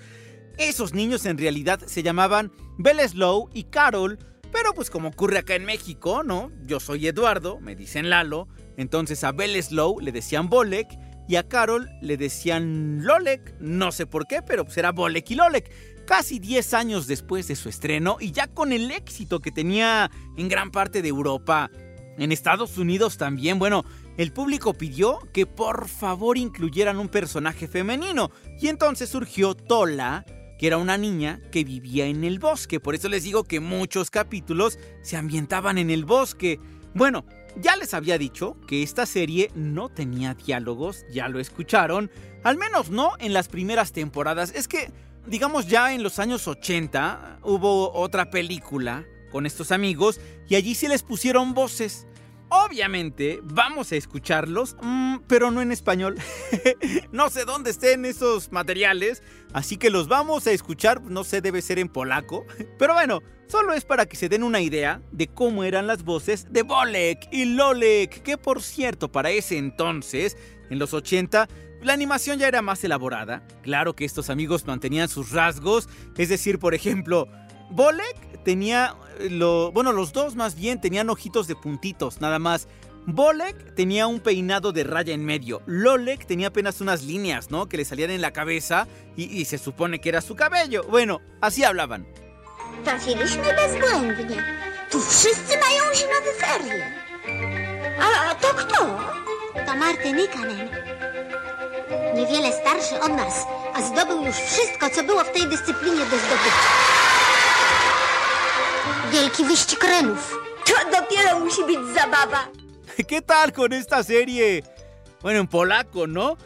Esos 0.59 0.93
niños 0.93 1.25
en 1.25 1.39
realidad 1.39 1.81
se 1.87 2.03
llamaban 2.03 2.53
Beleslow 2.77 3.49
y 3.55 3.65
Carol, 3.65 4.19
pero 4.53 4.75
pues 4.75 4.91
como 4.91 5.09
ocurre 5.09 5.39
acá 5.39 5.55
en 5.55 5.65
México, 5.65 6.23
¿no? 6.23 6.53
Yo 6.67 6.81
soy 6.81 7.07
Eduardo, 7.07 7.61
me 7.61 7.75
dicen 7.75 8.11
Lalo, 8.11 8.47
entonces 8.77 9.25
a 9.25 9.33
Beleslow 9.33 10.01
le 10.01 10.13
decían 10.13 10.51
Bolek 10.51 10.89
y 11.27 11.37
a 11.37 11.49
Carol 11.49 11.89
le 12.03 12.19
decían 12.19 13.05
Lolek, 13.05 13.55
no 13.59 13.91
sé 13.91 14.05
por 14.07 14.27
qué, 14.27 14.43
pero 14.43 14.65
pues 14.65 14.77
era 14.77 14.93
Bolek 14.93 15.31
y 15.31 15.35
Lolek. 15.37 16.05
Casi 16.05 16.41
10 16.41 16.75
años 16.75 17.07
después 17.07 17.49
de 17.49 17.57
su 17.57 17.69
estreno 17.69 18.19
y 18.21 18.33
ya 18.33 18.49
con 18.49 18.73
el 18.73 18.91
éxito 18.91 19.41
que 19.41 19.53
tenía 19.53 20.11
en 20.37 20.49
gran 20.49 20.73
parte 20.73 21.03
de 21.03 21.09
Europa, 21.09 21.71
en 22.19 22.33
Estados 22.33 22.77
Unidos 22.79 23.17
también, 23.17 23.59
bueno, 23.59 23.85
el 24.17 24.33
público 24.33 24.75
pidió 24.75 25.19
que 25.33 25.47
por 25.47 25.89
favor 25.89 26.37
incluyeran 26.37 26.99
un 26.99 27.09
personaje 27.09 27.69
femenino 27.69 28.31
y 28.61 28.69
entonces 28.69 29.09
surgió 29.09 29.55
Tola, 29.55 30.27
que 30.59 30.67
era 30.67 30.77
una 30.77 30.99
niña 30.99 31.41
que 31.51 31.65
vivía 31.65 32.07
en 32.07 32.25
el 32.25 32.39
bosque. 32.39 32.81
Por 32.81 32.95
eso 32.95 33.09
les 33.09 33.23
digo 33.23 33.45
que 33.45 33.61
muchos 33.61 34.11
capítulos 34.11 34.79
se 35.03 35.17
ambientaban 35.17 35.79
en 35.79 35.89
el 35.89 36.05
bosque. 36.05 36.61
Bueno, 36.95 37.25
ya 37.57 37.77
les 37.77 37.95
había 37.95 38.19
dicho 38.19 38.57
que 38.67 38.83
esta 38.83 39.07
serie 39.07 39.51
no 39.55 39.89
tenía 39.89 40.35
diálogos, 40.35 41.07
ya 41.11 41.29
lo 41.29 41.41
escucharon, 41.41 42.11
al 42.45 42.59
menos 42.59 42.91
no 42.91 43.13
en 43.21 43.33
las 43.33 43.49
primeras 43.49 43.93
temporadas. 43.93 44.53
Es 44.55 44.69
que, 44.69 44.93
digamos 45.27 45.67
ya 45.67 45.95
en 45.95 46.03
los 46.03 46.19
años 46.19 46.47
80 46.47 47.39
hubo 47.43 47.93
otra 47.93 48.31
película 48.31 49.07
con 49.31 49.47
estos 49.47 49.73
amigos 49.73 50.21
y 50.49 50.57
allí 50.57 50.75
sí 50.75 50.89
les 50.89 51.03
pusieron 51.03 51.55
voces. 51.55 52.07
Obviamente 52.53 53.39
vamos 53.45 53.93
a 53.93 53.97
escucharlos, 53.97 54.77
mm, 54.83 55.19
pero 55.29 55.53
no 55.53 55.63
en 55.63 55.71
español. 55.71 56.17
no 57.13 57.31
sé 57.31 57.45
dónde 57.45 57.71
estén 57.71 58.05
esos 58.05 58.51
materiales, 58.51 59.23
así 59.53 59.77
que 59.77 59.89
los 59.89 60.09
vamos 60.09 60.49
a 60.49 60.51
escuchar, 60.51 61.01
no 61.01 61.23
sé, 61.23 61.41
debe 61.41 61.63
ser 61.63 61.79
en 61.79 61.89
polaco. 61.89 62.45
Pero 62.79 62.95
bueno, 62.95 63.21
solo 63.47 63.73
es 63.73 63.85
para 63.85 64.07
que 64.07 64.17
se 64.17 64.29
den 64.29 64.43
una 64.43 64.61
idea 64.61 65.01
de 65.13 65.29
cómo 65.29 65.63
eran 65.63 65.87
las 65.87 66.03
voces 66.03 66.53
de 66.53 66.63
Bolek 66.63 67.29
y 67.31 67.45
Lolek, 67.45 68.21
que 68.23 68.37
por 68.37 68.63
cierto, 68.63 69.13
para 69.13 69.31
ese 69.31 69.57
entonces, 69.57 70.37
en 70.71 70.81
los 70.81 70.93
80, 70.93 71.49
la 71.83 71.93
animación 71.93 72.39
ya 72.39 72.49
era 72.49 72.63
más 72.63 72.83
elaborada. 72.85 73.47
Claro 73.63 73.95
que 73.95 74.05
estos 74.05 74.29
amigos 74.29 74.67
mantenían 74.67 75.09
sus 75.09 75.31
rasgos, 75.31 75.89
es 76.17 76.29
decir, 76.29 76.59
por 76.59 76.75
ejemplo, 76.75 77.29
Bolek 77.71 78.43
tenía 78.45 78.95
lo, 79.31 79.73
bueno, 79.73 79.93
los 79.93 80.13
dos 80.13 80.35
más 80.35 80.55
bien 80.55 80.81
tenían 80.81 81.11
ojitos 81.11 81.47
de 81.47 81.57
puntitos, 81.57 82.21
nada 82.21 82.39
más. 82.39 82.69
Bolek 83.07 83.75
tenía 83.75 84.07
un 84.07 84.21
peinado 84.21 84.73
de 84.73 84.85
raya 84.85 85.15
en 85.15 85.25
medio. 85.25 85.63
Lolek 85.67 86.27
tenía 86.27 86.49
apenas 86.49 86.81
unas 86.81 87.03
líneas, 87.03 87.51
¿no? 87.51 87.67
Que 87.67 87.77
le 87.79 87.85
salían 87.85 88.11
en 88.11 88.21
la 88.21 88.33
cabeza 88.33 88.87
y, 89.17 89.25
y 89.25 89.45
se 89.47 89.59
supone 89.59 90.01
que 90.01 90.11
era 90.11 90.21
su 90.21 90.37
cabello. 90.37 90.85
Bueno, 90.89 91.21
así 91.41 91.65
hablaban. 91.65 92.07
Trafiliśmy 92.85 93.43
bezbłędnie. 93.57 94.45
Tu 94.91 95.01
wszyscy 95.01 95.59
mają 95.59 95.95
zimowe 95.95 96.33
ferie. 96.39 96.93
A 98.01 98.35
to 98.35 98.49
kto? 98.55 98.99
To 99.67 99.77
Marty 99.77 100.13
Nikanen. 100.13 100.69
Niewiele 102.15 102.53
starszy 102.53 103.01
od 103.01 103.13
nas, 103.17 103.47
a 103.75 103.83
zdobył 103.83 104.25
już 104.25 104.37
wszystko, 104.37 104.91
co 104.91 105.03
było 105.03 105.25
w 105.25 105.33
tej 105.33 105.47
dyscyplinie 105.49 106.05
do 106.05 106.17
zdobycia. 106.19 106.90
Wielki 109.13 109.45
wyścig 109.45 109.85
renów. 109.85 110.39
To 110.67 111.01
dopiero 111.01 111.41
musi 111.41 111.65
być 111.65 111.79
zabawa. 111.95 112.49
¿Qué 113.09 113.23
tal 113.23 113.53
con 113.53 113.73
esta 113.73 114.03
serie? 114.03 114.63
Bueno, 115.23 115.41
en 115.41 115.47
polaco, 115.49 116.07
¿no? 116.07 116.37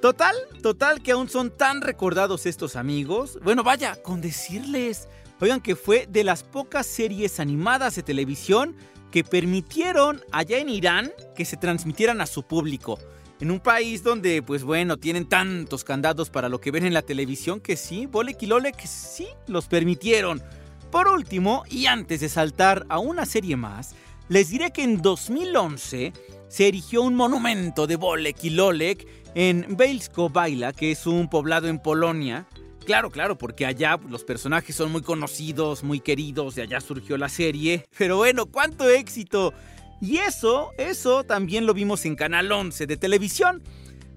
Total, 0.00 0.34
total 0.62 1.00
que 1.00 1.12
aún 1.12 1.28
son 1.28 1.50
tan 1.50 1.80
recordados 1.80 2.46
estos 2.46 2.76
amigos. 2.76 3.38
Bueno, 3.42 3.62
vaya, 3.62 3.96
con 4.02 4.20
decirles, 4.20 5.08
oigan 5.40 5.60
que 5.60 5.76
fue 5.76 6.06
de 6.08 6.24
las 6.24 6.42
pocas 6.42 6.86
series 6.86 7.40
animadas 7.40 7.94
de 7.94 8.02
televisión 8.02 8.76
que 9.12 9.22
permitieron 9.22 10.20
allá 10.32 10.58
en 10.58 10.68
Irán 10.68 11.12
que 11.36 11.44
se 11.44 11.56
transmitieran 11.56 12.20
a 12.20 12.26
su 12.26 12.42
público. 12.42 12.98
En 13.40 13.52
un 13.52 13.60
país 13.60 14.02
donde, 14.02 14.42
pues 14.42 14.64
bueno, 14.64 14.96
tienen 14.96 15.28
tantos 15.28 15.84
candados 15.84 16.30
para 16.30 16.48
lo 16.48 16.60
que 16.60 16.72
ven 16.72 16.84
en 16.84 16.94
la 16.94 17.02
televisión 17.02 17.60
que 17.60 17.76
sí, 17.76 18.06
Bolek 18.06 18.42
y 18.42 18.46
Lolek 18.46 18.84
sí 18.86 19.28
los 19.46 19.68
permitieron. 19.68 20.42
Por 20.90 21.08
último, 21.08 21.64
y 21.70 21.86
antes 21.86 22.20
de 22.20 22.28
saltar 22.30 22.86
a 22.88 22.98
una 22.98 23.26
serie 23.26 23.56
más, 23.56 23.94
les 24.28 24.48
diré 24.48 24.70
que 24.70 24.82
en 24.82 25.02
2011 25.02 26.12
se 26.48 26.68
erigió 26.68 27.02
un 27.02 27.14
monumento 27.14 27.86
de 27.86 27.96
Bolek 27.96 28.42
y 28.44 28.50
Lolek 28.50 29.06
en 29.34 29.76
Bielsko 29.76 30.30
Baila, 30.30 30.72
que 30.72 30.90
es 30.92 31.06
un 31.06 31.28
poblado 31.28 31.68
en 31.68 31.78
Polonia. 31.78 32.46
Claro, 32.86 33.10
claro, 33.10 33.36
porque 33.36 33.66
allá 33.66 33.98
los 34.08 34.24
personajes 34.24 34.74
son 34.74 34.90
muy 34.90 35.02
conocidos, 35.02 35.84
muy 35.84 36.00
queridos, 36.00 36.54
de 36.54 36.62
allá 36.62 36.80
surgió 36.80 37.18
la 37.18 37.28
serie. 37.28 37.84
Pero 37.98 38.16
bueno, 38.16 38.46
cuánto 38.46 38.88
éxito. 38.88 39.52
Y 40.00 40.18
eso, 40.18 40.70
eso 40.78 41.22
también 41.24 41.66
lo 41.66 41.74
vimos 41.74 42.06
en 42.06 42.16
Canal 42.16 42.50
11 42.50 42.86
de 42.86 42.96
televisión. 42.96 43.62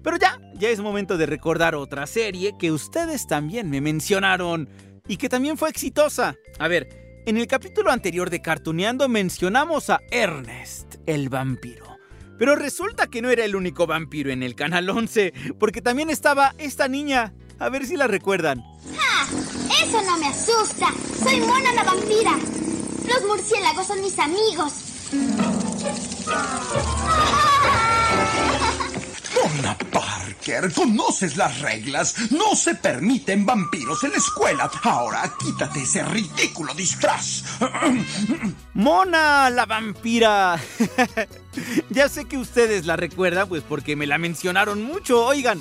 Pero 0.02 0.16
ya, 0.16 0.40
ya 0.54 0.70
es 0.70 0.80
momento 0.80 1.18
de 1.18 1.26
recordar 1.26 1.74
otra 1.74 2.06
serie 2.06 2.54
que 2.58 2.72
ustedes 2.72 3.26
también 3.26 3.68
me 3.68 3.82
mencionaron 3.82 4.68
y 5.06 5.16
que 5.16 5.28
también 5.28 5.56
fue 5.56 5.68
exitosa. 5.68 6.36
A 6.58 6.68
ver, 6.68 6.88
en 7.26 7.36
el 7.36 7.46
capítulo 7.46 7.90
anterior 7.90 8.30
de 8.30 8.42
Cartuneando 8.42 9.08
mencionamos 9.08 9.90
a 9.90 10.00
Ernest, 10.10 10.96
el 11.06 11.28
vampiro. 11.28 11.98
Pero 12.38 12.56
resulta 12.56 13.06
que 13.06 13.22
no 13.22 13.30
era 13.30 13.44
el 13.44 13.54
único 13.54 13.86
vampiro 13.86 14.32
en 14.32 14.42
el 14.42 14.54
Canal 14.54 14.90
11, 14.90 15.32
porque 15.58 15.80
también 15.80 16.10
estaba 16.10 16.54
esta 16.58 16.88
niña. 16.88 17.34
A 17.58 17.68
ver 17.68 17.86
si 17.86 17.96
la 17.96 18.08
recuerdan. 18.08 18.60
¡Ja! 18.96 19.28
Eso 19.84 20.02
no 20.02 20.18
me 20.18 20.26
asusta. 20.26 20.88
Soy 21.22 21.38
Mona 21.40 21.72
la 21.72 21.84
vampira. 21.84 22.36
Los 23.06 23.24
murciélagos 23.28 23.86
son 23.86 24.00
mis 24.00 24.18
amigos. 24.18 24.72
Donna 29.52 29.76
Parker, 29.90 30.72
conoces 30.72 31.36
las 31.36 31.60
reglas. 31.60 32.30
No 32.30 32.54
se 32.54 32.74
permiten 32.74 33.44
vampiros 33.44 34.02
en 34.04 34.12
la 34.12 34.16
escuela. 34.16 34.70
Ahora 34.82 35.30
quítate 35.38 35.82
ese 35.82 36.02
ridículo 36.04 36.72
disfraz. 36.74 37.44
Mona 38.74 39.50
la 39.50 39.66
vampira. 39.66 40.58
ya 41.90 42.08
sé 42.08 42.24
que 42.24 42.38
ustedes 42.38 42.86
la 42.86 42.96
recuerdan, 42.96 43.48
pues 43.48 43.62
porque 43.62 43.94
me 43.94 44.06
la 44.06 44.16
mencionaron 44.16 44.82
mucho. 44.82 45.26
Oigan, 45.26 45.60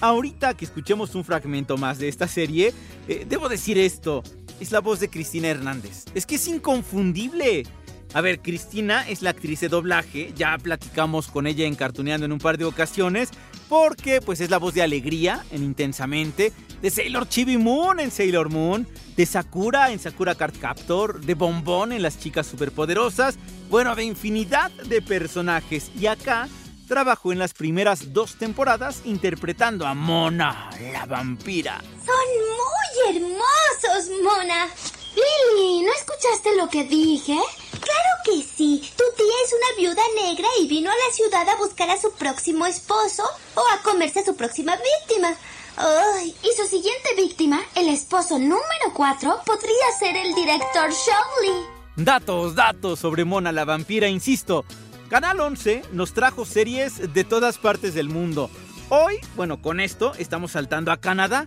ahorita 0.00 0.54
que 0.54 0.64
escuchemos 0.64 1.14
un 1.14 1.24
fragmento 1.24 1.76
más 1.76 1.98
de 1.98 2.08
esta 2.08 2.28
serie, 2.28 2.72
eh, 3.08 3.26
debo 3.28 3.48
decir 3.48 3.76
esto. 3.78 4.22
Es 4.60 4.70
la 4.70 4.80
voz 4.80 5.00
de 5.00 5.10
Cristina 5.10 5.48
Hernández. 5.48 6.04
Es 6.14 6.26
que 6.26 6.36
es 6.36 6.46
inconfundible. 6.46 7.64
A 8.14 8.20
ver, 8.20 8.40
Cristina 8.40 9.08
es 9.08 9.22
la 9.22 9.30
actriz 9.30 9.60
de 9.60 9.70
doblaje, 9.70 10.34
ya 10.36 10.58
platicamos 10.58 11.28
con 11.28 11.46
ella 11.46 11.64
en 11.64 11.74
Cartuneando 11.74 12.26
en 12.26 12.32
un 12.32 12.38
par 12.38 12.58
de 12.58 12.66
ocasiones, 12.66 13.30
porque 13.70 14.20
pues 14.20 14.40
es 14.40 14.50
la 14.50 14.58
voz 14.58 14.74
de 14.74 14.82
Alegría 14.82 15.44
en 15.50 15.62
Intensamente, 15.62 16.52
de 16.82 16.90
Sailor 16.90 17.26
Chibi 17.26 17.56
Moon 17.56 18.00
en 18.00 18.10
Sailor 18.10 18.50
Moon, 18.50 18.86
de 19.16 19.24
Sakura 19.24 19.92
en 19.92 19.98
Sakura 19.98 20.34
Card 20.34 20.54
Captor, 20.60 21.22
de 21.22 21.32
Bombón 21.32 21.92
en 21.92 22.02
Las 22.02 22.18
Chicas 22.18 22.46
Superpoderosas, 22.46 23.38
bueno, 23.70 23.94
de 23.94 24.04
infinidad 24.04 24.70
de 24.70 25.00
personajes. 25.00 25.90
Y 25.98 26.04
acá 26.04 26.50
trabajó 26.88 27.32
en 27.32 27.38
las 27.38 27.54
primeras 27.54 28.12
dos 28.12 28.34
temporadas 28.34 29.00
interpretando 29.06 29.86
a 29.86 29.94
Mona, 29.94 30.68
la 30.92 31.06
vampira. 31.06 31.80
Son 32.04 33.16
muy 33.16 33.16
hermosos, 33.16 34.10
Mona. 34.22 34.66
Lily, 35.14 35.82
¿no 35.82 35.92
escuchaste 35.92 36.56
lo 36.58 36.68
que 36.68 36.84
dije? 36.84 37.38
Claro 37.82 38.10
que 38.24 38.42
sí. 38.42 38.80
Tu 38.96 39.04
tía 39.16 39.34
es 39.44 39.52
una 39.52 39.76
viuda 39.76 40.02
negra 40.14 40.48
y 40.60 40.68
vino 40.68 40.90
a 40.90 40.94
la 40.94 41.12
ciudad 41.12 41.48
a 41.48 41.56
buscar 41.56 41.90
a 41.90 42.00
su 42.00 42.12
próximo 42.12 42.64
esposo 42.66 43.24
o 43.54 43.60
a 43.60 43.82
comerse 43.82 44.20
a 44.20 44.24
su 44.24 44.36
próxima 44.36 44.76
víctima. 44.76 45.36
Ay, 45.76 46.34
y 46.42 46.56
su 46.56 46.66
siguiente 46.68 47.14
víctima, 47.16 47.60
el 47.74 47.88
esposo 47.88 48.38
número 48.38 48.92
4, 48.94 49.42
podría 49.44 49.98
ser 49.98 50.16
el 50.16 50.34
director 50.34 50.90
Showley. 50.90 51.66
Datos, 51.96 52.54
datos 52.54 53.00
sobre 53.00 53.24
Mona 53.24 53.52
la 53.52 53.64
vampira, 53.64 54.08
insisto. 54.08 54.64
Canal 55.08 55.40
11 55.40 55.82
nos 55.92 56.14
trajo 56.14 56.44
series 56.44 57.12
de 57.12 57.24
todas 57.24 57.58
partes 57.58 57.94
del 57.94 58.08
mundo. 58.08 58.48
Hoy, 58.90 59.16
bueno, 59.36 59.60
con 59.60 59.80
esto 59.80 60.12
estamos 60.18 60.52
saltando 60.52 60.92
a 60.92 60.98
Canadá. 60.98 61.46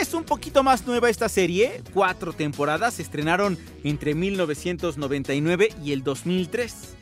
Es 0.00 0.14
un 0.14 0.24
poquito 0.24 0.62
más 0.62 0.86
nueva 0.86 1.10
esta 1.10 1.28
serie, 1.28 1.82
cuatro 1.92 2.32
temporadas 2.32 2.94
se 2.94 3.02
estrenaron 3.02 3.58
entre 3.84 4.14
1999 4.14 5.74
y 5.84 5.92
el 5.92 6.02
2003. 6.02 6.96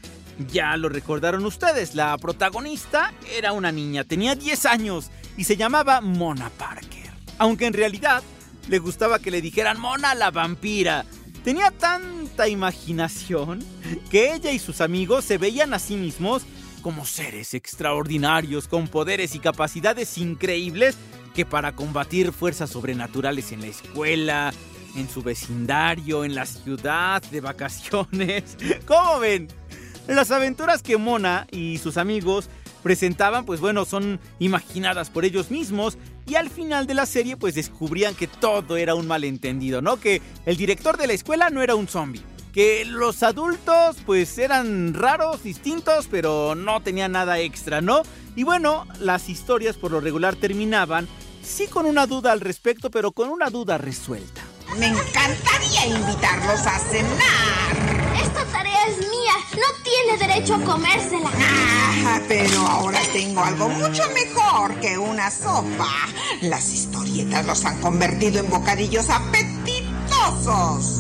Ya 0.51 0.77
lo 0.77 0.89
recordaron 0.89 1.47
ustedes, 1.47 1.95
la 1.95 2.19
protagonista 2.19 3.15
era 3.37 3.53
una 3.53 3.71
niña, 3.71 4.03
tenía 4.03 4.35
10 4.35 4.67
años 4.67 5.13
y 5.37 5.45
se 5.45 5.57
llamaba 5.57 6.01
Mona 6.01 6.51
Parker. 6.51 7.13
Aunque 7.39 7.67
en 7.67 7.75
realidad 7.75 8.25
le 8.69 8.81
gustaba 8.81 9.21
que 9.21 9.31
le 9.31 9.43
dijeran 9.43 9.79
Mona 9.79 10.17
la 10.17 10.33
vampira. 10.33 11.05
Tenía 11.45 11.71
tanta 11.71 12.49
imaginación 12.49 13.65
que 14.11 14.35
ella 14.35 14.51
y 14.51 14.59
sus 14.59 14.81
amigos 14.81 15.25
se 15.25 15.39
veían 15.39 15.73
a 15.73 15.79
sí 15.79 15.95
mismos 15.95 16.43
como 16.79 17.05
seres 17.05 17.55
extraordinarios 17.55 18.69
con 18.69 18.89
poderes 18.89 19.35
y 19.35 19.39
capacidades 19.39 20.19
increíbles 20.19 20.97
que 21.35 21.45
para 21.45 21.75
combatir 21.75 22.33
fuerzas 22.33 22.71
sobrenaturales 22.71 23.53
en 23.53 23.61
la 23.61 23.69
escuela, 23.69 24.53
en 24.97 25.09
su 25.09 25.23
vecindario, 25.23 26.25
en 26.25 26.35
la 26.35 26.47
ciudad, 26.47 27.23
de 27.23 27.41
vacaciones. 27.41 28.57
¿Cómo 28.87 29.21
ven? 29.21 29.49
Las 30.07 30.31
aventuras 30.31 30.83
que 30.83 30.97
Mona 30.97 31.47
y 31.51 31.79
sus 31.79 31.97
amigos 31.97 32.49
presentaban, 32.83 33.45
pues 33.45 33.61
bueno, 33.61 33.85
son 33.85 34.21
imaginadas 34.39 35.11
por 35.11 35.25
ellos 35.25 35.51
mismos 35.51 35.99
y 36.27 36.37
al 36.37 36.51
final 36.51 36.87
de 36.87 36.95
la 36.95 37.07
serie 37.07 37.37
pues 37.37 37.55
descubrían 37.55 38.15
que 38.15 38.27
todo 38.27 38.77
era 38.77 38.95
un 38.95 39.07
malentendido, 39.07 39.83
¿no? 39.83 39.99
Que 39.99 40.23
el 40.47 40.57
director 40.57 40.97
de 40.97 41.07
la 41.07 41.13
escuela 41.13 41.51
no 41.51 41.63
era 41.63 41.75
un 41.75 41.89
zombie, 41.89 42.23
que 42.53 42.85
los 42.85 43.23
adultos 43.23 43.97
pues 44.07 44.39
eran 44.39 44.95
raros, 44.95 45.43
distintos, 45.43 46.09
pero 46.11 46.55
no 46.55 46.81
tenían 46.81 47.13
nada 47.13 47.39
extra, 47.39 47.81
¿no? 47.81 48.03
Y 48.37 48.45
bueno, 48.45 48.87
las 49.01 49.29
historias 49.29 49.77
por 49.77 49.91
lo 49.91 50.01
regular 50.01 50.37
terminaban 50.37 51.09
sí 51.43 51.67
con 51.67 51.87
una 51.87 52.07
duda 52.07 52.33
al 52.33 52.41
respecto, 52.41 52.91
pero 52.91 53.13
con 53.13 53.29
una 53.31 53.51
duda 53.51 53.79
resuelta. 53.79 54.43
Me 54.77 54.87
encantaría 54.87 55.87
invitarlos 55.87 56.67
a 56.67 56.79
cenar. 56.79 58.19
Esta 58.23 58.45
tarea 58.53 58.87
es 58.87 58.99
mía. 58.99 59.33
No 59.55 59.83
tiene 59.83 60.19
derecho 60.19 60.55
a 60.57 60.61
comérsela. 60.61 61.31
Ah, 62.07 62.21
pero 62.29 62.61
ahora 62.61 63.01
tengo 63.13 63.43
algo 63.43 63.69
mucho 63.71 64.03
mejor 64.15 64.79
que 64.81 64.99
una 64.99 65.31
sopa. 65.31 65.89
Las 66.43 66.73
historietas 66.73 67.47
los 67.47 67.65
han 67.65 67.81
convertido 67.81 68.41
en 68.41 68.51
bocadillos 68.51 69.09
apetitosos. 69.09 69.58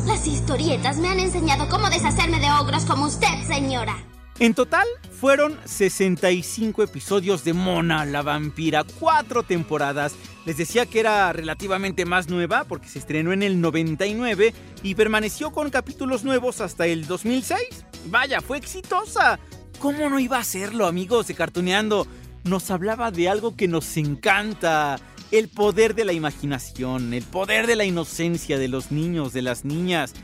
Las 0.06 0.26
historietas 0.26 0.96
me 0.96 1.08
han 1.08 1.20
enseñado 1.20 1.68
cómo 1.68 1.90
deshacerme 1.90 2.40
de 2.40 2.50
ogros 2.50 2.86
como 2.86 3.04
usted, 3.04 3.28
señora. 3.46 3.94
En 4.38 4.54
total 4.54 4.86
fueron 5.20 5.58
65 5.66 6.82
episodios 6.82 7.44
de 7.44 7.52
Mona 7.52 8.06
la 8.06 8.22
vampira, 8.22 8.84
cuatro 8.98 9.42
temporadas. 9.42 10.14
Les 10.46 10.56
decía 10.56 10.86
que 10.86 11.00
era 11.00 11.30
relativamente 11.34 12.06
más 12.06 12.30
nueva 12.30 12.64
porque 12.64 12.88
se 12.88 13.00
estrenó 13.00 13.34
en 13.34 13.42
el 13.42 13.60
99 13.60 14.54
y 14.82 14.94
permaneció 14.94 15.50
con 15.50 15.68
capítulos 15.68 16.24
nuevos 16.24 16.62
hasta 16.62 16.86
el 16.86 17.06
2006. 17.06 17.84
Vaya, 18.06 18.40
fue 18.40 18.56
exitosa. 18.56 19.38
¿Cómo 19.78 20.08
no 20.08 20.18
iba 20.18 20.38
a 20.38 20.44
serlo, 20.44 20.86
amigos 20.86 21.26
de 21.26 21.34
Cartuneando? 21.34 22.06
Nos 22.44 22.70
hablaba 22.70 23.10
de 23.10 23.28
algo 23.28 23.56
que 23.56 23.68
nos 23.68 23.94
encanta. 23.98 24.98
El 25.30 25.48
poder 25.48 25.94
de 25.94 26.06
la 26.06 26.14
imaginación, 26.14 27.12
el 27.12 27.22
poder 27.22 27.66
de 27.66 27.76
la 27.76 27.84
inocencia 27.84 28.58
de 28.58 28.68
los 28.68 28.90
niños, 28.90 29.34
de 29.34 29.42
las 29.42 29.64
niñas. 29.64 30.14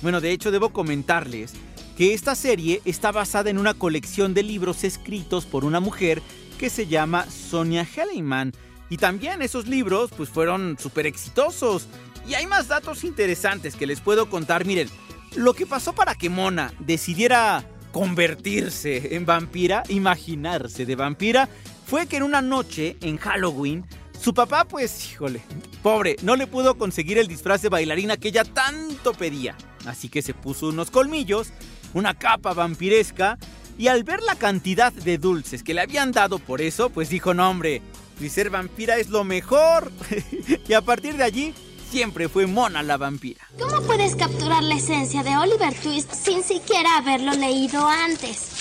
Bueno, 0.00 0.22
de 0.22 0.30
hecho 0.30 0.50
debo 0.50 0.70
comentarles 0.70 1.52
que 1.98 2.14
esta 2.14 2.34
serie 2.34 2.80
está 2.86 3.12
basada 3.12 3.50
en 3.50 3.58
una 3.58 3.74
colección 3.74 4.32
de 4.32 4.42
libros 4.42 4.82
escritos 4.82 5.44
por 5.44 5.66
una 5.66 5.80
mujer 5.80 6.22
que 6.58 6.70
se 6.70 6.86
llama 6.86 7.26
Sonia 7.30 7.86
Helliman. 7.86 8.52
Y 8.88 8.96
también 8.96 9.42
esos 9.42 9.66
libros 9.66 10.10
pues 10.16 10.30
fueron 10.30 10.76
súper 10.78 11.06
exitosos. 11.06 11.86
Y 12.26 12.32
hay 12.32 12.46
más 12.46 12.68
datos 12.68 13.04
interesantes 13.04 13.76
que 13.76 13.86
les 13.86 14.00
puedo 14.00 14.30
contar. 14.30 14.64
Miren, 14.64 14.88
lo 15.36 15.52
que 15.52 15.66
pasó 15.66 15.92
para 15.92 16.14
que 16.14 16.30
Mona 16.30 16.72
decidiera 16.78 17.68
convertirse 17.92 19.14
en 19.14 19.26
vampira, 19.26 19.82
imaginarse 19.88 20.86
de 20.86 20.96
vampira, 20.96 21.48
fue 21.86 22.06
que 22.06 22.16
en 22.16 22.22
una 22.22 22.40
noche, 22.40 22.96
en 23.02 23.18
Halloween, 23.18 23.84
su 24.20 24.32
papá, 24.32 24.64
pues, 24.64 25.10
híjole, 25.10 25.42
pobre, 25.82 26.16
no 26.22 26.36
le 26.36 26.46
pudo 26.46 26.78
conseguir 26.78 27.18
el 27.18 27.28
disfraz 27.28 27.62
de 27.62 27.68
bailarina 27.68 28.16
que 28.16 28.28
ella 28.28 28.44
tanto 28.44 29.12
pedía. 29.12 29.56
Así 29.86 30.08
que 30.08 30.22
se 30.22 30.34
puso 30.34 30.68
unos 30.68 30.90
colmillos, 30.90 31.48
una 31.92 32.14
capa 32.14 32.54
vampiresca, 32.54 33.38
y 33.76 33.88
al 33.88 34.04
ver 34.04 34.22
la 34.22 34.36
cantidad 34.36 34.92
de 34.92 35.18
dulces 35.18 35.62
que 35.62 35.74
le 35.74 35.80
habían 35.80 36.12
dado 36.12 36.38
por 36.38 36.60
eso, 36.62 36.90
pues 36.90 37.08
dijo, 37.08 37.34
no 37.34 37.50
hombre, 37.50 37.82
si 38.18 38.28
ser 38.28 38.50
vampira 38.50 38.96
es 38.96 39.08
lo 39.08 39.24
mejor. 39.24 39.92
y 40.68 40.72
a 40.72 40.80
partir 40.80 41.16
de 41.16 41.24
allí, 41.24 41.54
siempre 41.90 42.28
fue 42.28 42.46
Mona 42.46 42.82
la 42.82 42.96
vampira. 42.96 43.40
¿Cómo 43.58 43.82
puedes 43.82 44.16
capturar 44.16 44.62
la 44.62 44.76
esencia 44.76 45.22
de 45.22 45.36
Oliver 45.36 45.74
Twist 45.74 46.12
sin 46.12 46.42
siquiera 46.42 46.96
haberlo 46.98 47.32
leído 47.32 47.86
antes? 47.86 48.54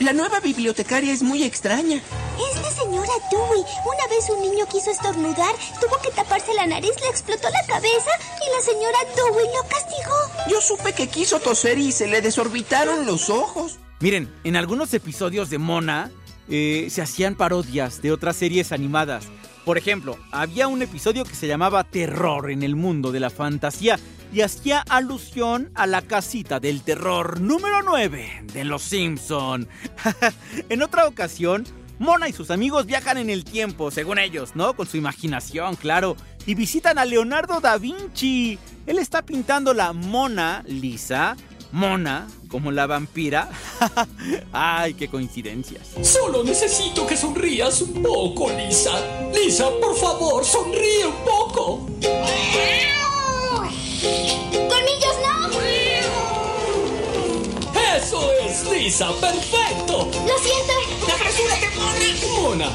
La 0.00 0.12
nueva 0.12 0.40
bibliotecaria 0.40 1.12
es 1.12 1.22
muy 1.22 1.42
extraña. 1.42 1.96
Es 1.96 2.62
Dewey. 3.30 3.64
Una 3.84 4.06
vez 4.08 4.28
un 4.30 4.40
niño 4.40 4.66
quiso 4.66 4.90
estornudar, 4.90 5.54
tuvo 5.80 6.00
que 6.02 6.10
taparse 6.10 6.54
la 6.54 6.66
nariz, 6.66 6.92
le 7.00 7.08
explotó 7.08 7.48
la 7.50 7.66
cabeza 7.66 8.10
y 8.46 8.54
la 8.54 8.62
señora 8.62 8.98
Dewey 9.14 9.46
lo 9.46 9.68
castigó. 9.68 10.50
Yo 10.50 10.60
supe 10.60 10.92
que 10.92 11.08
quiso 11.08 11.40
toser 11.40 11.78
y 11.78 11.92
se 11.92 12.06
le 12.06 12.20
desorbitaron 12.20 13.06
los 13.06 13.30
ojos. 13.30 13.78
Miren, 14.00 14.32
en 14.44 14.56
algunos 14.56 14.92
episodios 14.94 15.50
de 15.50 15.58
Mona 15.58 16.10
eh, 16.48 16.88
se 16.90 17.02
hacían 17.02 17.34
parodias 17.34 18.02
de 18.02 18.12
otras 18.12 18.36
series 18.36 18.72
animadas. 18.72 19.26
Por 19.64 19.78
ejemplo, 19.78 20.16
había 20.30 20.68
un 20.68 20.80
episodio 20.82 21.24
que 21.24 21.34
se 21.34 21.48
llamaba 21.48 21.82
Terror 21.82 22.50
en 22.50 22.62
el 22.62 22.76
mundo 22.76 23.10
de 23.10 23.18
la 23.18 23.30
fantasía 23.30 23.98
y 24.32 24.42
hacía 24.42 24.84
alusión 24.88 25.70
a 25.74 25.86
la 25.86 26.02
casita 26.02 26.60
del 26.60 26.82
terror 26.82 27.40
número 27.40 27.82
9 27.82 28.44
de 28.52 28.64
Los 28.64 28.82
Simpson. 28.82 29.68
en 30.68 30.82
otra 30.82 31.06
ocasión, 31.06 31.64
Mona 31.98 32.28
y 32.28 32.32
sus 32.32 32.50
amigos 32.50 32.86
viajan 32.86 33.18
en 33.18 33.30
el 33.30 33.44
tiempo, 33.44 33.90
según 33.90 34.18
ellos, 34.18 34.50
¿no? 34.54 34.74
Con 34.74 34.86
su 34.86 34.96
imaginación, 34.96 35.76
claro, 35.76 36.16
y 36.46 36.54
visitan 36.54 36.98
a 36.98 37.04
Leonardo 37.04 37.60
da 37.60 37.78
Vinci. 37.78 38.58
Él 38.86 38.98
está 38.98 39.22
pintando 39.22 39.74
la 39.74 39.92
Mona 39.92 40.62
Lisa, 40.66 41.36
Mona, 41.72 42.26
como 42.48 42.70
la 42.70 42.86
vampira. 42.86 43.48
Ay, 44.52 44.94
qué 44.94 45.08
coincidencias. 45.08 45.88
Solo 46.02 46.44
necesito 46.44 47.06
que 47.06 47.16
sonrías 47.16 47.82
un 47.82 48.02
poco, 48.02 48.50
Lisa. 48.50 48.92
Lisa, 49.32 49.68
por 49.80 49.96
favor, 49.96 50.44
sonríe 50.44 51.06
un 51.06 51.24
poco. 51.24 51.86
¡Eso 58.06 58.30
es, 58.40 58.70
Lisa! 58.70 59.08
¡Perfecto! 59.20 60.08
Lo 60.28 60.38
siento. 60.38 61.12
¡Apresúrate, 61.12 61.66
Mona! 61.74 62.68
Mona, 62.68 62.70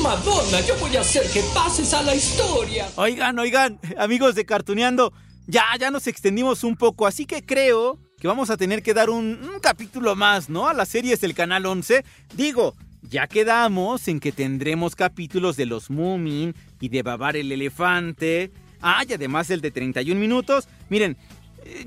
Madonna, 0.00 0.60
yo 0.60 0.76
voy 0.78 0.96
a 0.96 1.00
hacer 1.00 1.28
que 1.32 1.42
pases 1.52 1.92
a 1.92 2.04
la 2.04 2.14
historia. 2.14 2.88
Oigan, 2.94 3.36
oigan, 3.40 3.80
amigos 3.98 4.36
de 4.36 4.46
Cartuneando, 4.46 5.12
ya, 5.48 5.64
ya 5.80 5.90
nos 5.90 6.06
extendimos 6.06 6.62
un 6.62 6.76
poco, 6.76 7.08
así 7.08 7.26
que 7.26 7.44
creo 7.44 7.98
que 8.20 8.28
vamos 8.28 8.48
a 8.48 8.56
tener 8.56 8.84
que 8.84 8.94
dar 8.94 9.10
un, 9.10 9.40
un 9.52 9.58
capítulo 9.58 10.14
más, 10.14 10.48
¿no? 10.48 10.68
A 10.68 10.72
las 10.72 10.88
series 10.88 11.20
del 11.20 11.34
Canal 11.34 11.66
11. 11.66 12.04
Digo, 12.36 12.76
ya 13.02 13.26
quedamos 13.26 14.06
en 14.06 14.20
que 14.20 14.30
tendremos 14.30 14.94
capítulos 14.94 15.56
de 15.56 15.66
los 15.66 15.90
Moomin 15.90 16.54
y 16.80 16.90
de 16.90 17.02
Babar 17.02 17.36
el 17.36 17.50
Elefante. 17.50 18.52
Ah, 18.80 19.02
y 19.08 19.12
además 19.12 19.50
el 19.50 19.62
de 19.62 19.72
31 19.72 20.20
minutos. 20.20 20.68
Miren, 20.88 21.16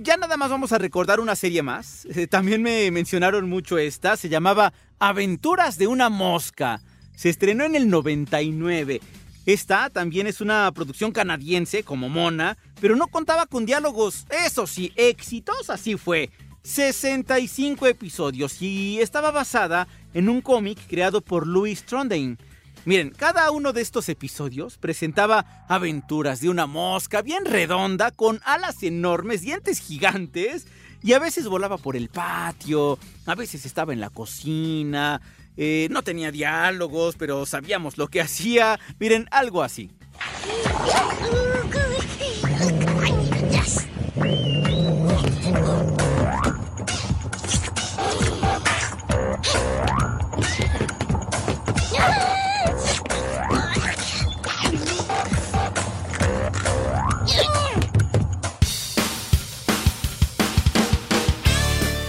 ya 0.01 0.17
nada 0.17 0.37
más 0.37 0.49
vamos 0.49 0.71
a 0.71 0.77
recordar 0.77 1.19
una 1.19 1.35
serie 1.35 1.61
más. 1.63 2.05
Eh, 2.05 2.27
También 2.27 2.61
me 2.61 2.89
mencionaron 2.91 3.49
mucho 3.49 3.77
esta. 3.77 4.17
Se 4.17 4.29
llamaba 4.29 4.73
Aventuras 4.99 5.77
de 5.77 5.87
una 5.87 6.09
mosca. 6.09 6.81
Se 7.15 7.29
estrenó 7.29 7.63
en 7.63 7.75
el 7.75 7.89
99. 7.89 9.01
Esta 9.45 9.89
también 9.89 10.27
es 10.27 10.41
una 10.41 10.71
producción 10.71 11.11
canadiense 11.11 11.83
como 11.83 12.07
Mona, 12.07 12.57
pero 12.79 12.95
no 12.95 13.07
contaba 13.07 13.45
con 13.45 13.65
diálogos. 13.65 14.25
Eso 14.45 14.67
sí, 14.67 14.93
exitosa 14.95 15.77
sí 15.77 15.97
fue. 15.97 16.29
65 16.63 17.87
episodios 17.87 18.61
y 18.61 18.99
estaba 18.99 19.31
basada 19.31 19.87
en 20.13 20.29
un 20.29 20.41
cómic 20.41 20.77
creado 20.87 21.21
por 21.21 21.47
Louis 21.47 21.83
Trondheim. 21.83 22.37
Miren, 22.85 23.11
cada 23.11 23.51
uno 23.51 23.73
de 23.73 23.81
estos 23.81 24.09
episodios 24.09 24.77
presentaba 24.77 25.65
aventuras 25.67 26.39
de 26.39 26.49
una 26.49 26.65
mosca 26.65 27.21
bien 27.21 27.45
redonda 27.45 28.11
con 28.11 28.39
alas 28.45 28.81
enormes, 28.83 29.41
dientes 29.41 29.79
gigantes 29.79 30.65
y 31.03 31.13
a 31.13 31.19
veces 31.19 31.47
volaba 31.47 31.77
por 31.77 31.95
el 31.95 32.09
patio, 32.09 32.97
a 33.25 33.35
veces 33.35 33.65
estaba 33.65 33.93
en 33.93 33.99
la 33.99 34.09
cocina, 34.09 35.21
eh, 35.57 35.87
no 35.91 36.03
tenía 36.03 36.31
diálogos, 36.31 37.15
pero 37.17 37.45
sabíamos 37.45 37.97
lo 37.97 38.07
que 38.07 38.21
hacía. 38.21 38.79
Miren, 38.99 39.27
algo 39.31 39.61
así. 39.61 39.91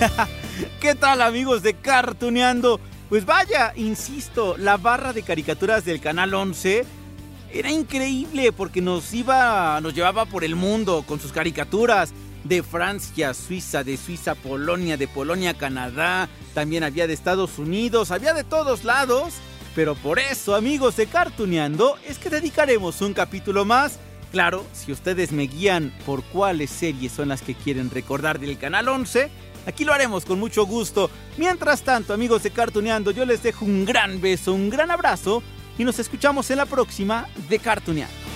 ¿Qué 0.81 0.95
tal 0.95 1.23
amigos 1.23 1.63
de 1.63 1.75
Cartuneando? 1.75 2.81
Pues 3.09 3.27
vaya, 3.27 3.73
insisto, 3.77 4.57
la 4.57 4.77
barra 4.77 5.13
de 5.13 5.23
caricaturas 5.23 5.85
del 5.85 6.01
Canal 6.01 6.33
11 6.33 6.85
era 7.53 7.71
increíble 7.71 8.53
porque 8.53 8.81
nos 8.81 9.13
iba, 9.13 9.81
nos 9.81 9.95
llevaba 9.95 10.27
por 10.27 10.45
el 10.45 10.55
mundo 10.55 11.05
con 11.07 11.21
sus 11.21 11.33
caricaturas 11.33 12.13
de 12.45 12.63
Francia, 12.63 13.35
Suiza, 13.35 13.85
de 13.85 13.97
Suiza, 13.97 14.35
Polonia, 14.35 14.97
de 14.97 15.09
Polonia, 15.09 15.55
Canadá, 15.55 16.29
también 16.55 16.85
había 16.85 17.07
de 17.07 17.13
Estados 17.13 17.59
Unidos, 17.59 18.11
había 18.11 18.33
de 18.33 18.45
todos 18.45 18.85
lados. 18.85 19.35
Pero 19.75 19.95
por 19.95 20.19
eso, 20.19 20.57
amigos 20.57 20.97
de 20.97 21.07
Cartuneando, 21.07 21.97
es 22.09 22.19
que 22.19 22.31
dedicaremos 22.31 23.01
un 23.03 23.13
capítulo 23.13 23.65
más. 23.65 23.99
Claro, 24.33 24.65
si 24.73 24.93
ustedes 24.93 25.33
me 25.33 25.45
guían 25.45 25.93
por 26.07 26.23
cuáles 26.25 26.71
series 26.71 27.13
son 27.13 27.29
las 27.29 27.43
que 27.43 27.55
quieren 27.55 27.91
recordar 27.91 28.39
del 28.41 28.59
Canal 28.59 28.89
11, 28.89 29.31
Aquí 29.67 29.85
lo 29.85 29.93
haremos 29.93 30.25
con 30.25 30.39
mucho 30.39 30.67
gusto. 30.67 31.11
Mientras 31.37 31.83
tanto, 31.83 32.13
amigos 32.13 32.43
de 32.43 32.51
Cartuneando, 32.51 33.11
yo 33.11 33.25
les 33.25 33.43
dejo 33.43 33.65
un 33.65 33.85
gran 33.85 34.21
beso, 34.21 34.53
un 34.53 34.71
gran 34.71 34.91
abrazo 34.91 35.43
y 35.79 35.85
nos 35.85 35.99
escuchamos 35.99 36.51
en 36.51 36.59
la 36.59 36.67
próxima 36.67 37.29
de 37.49 37.59
Cartuneando. 37.59 38.30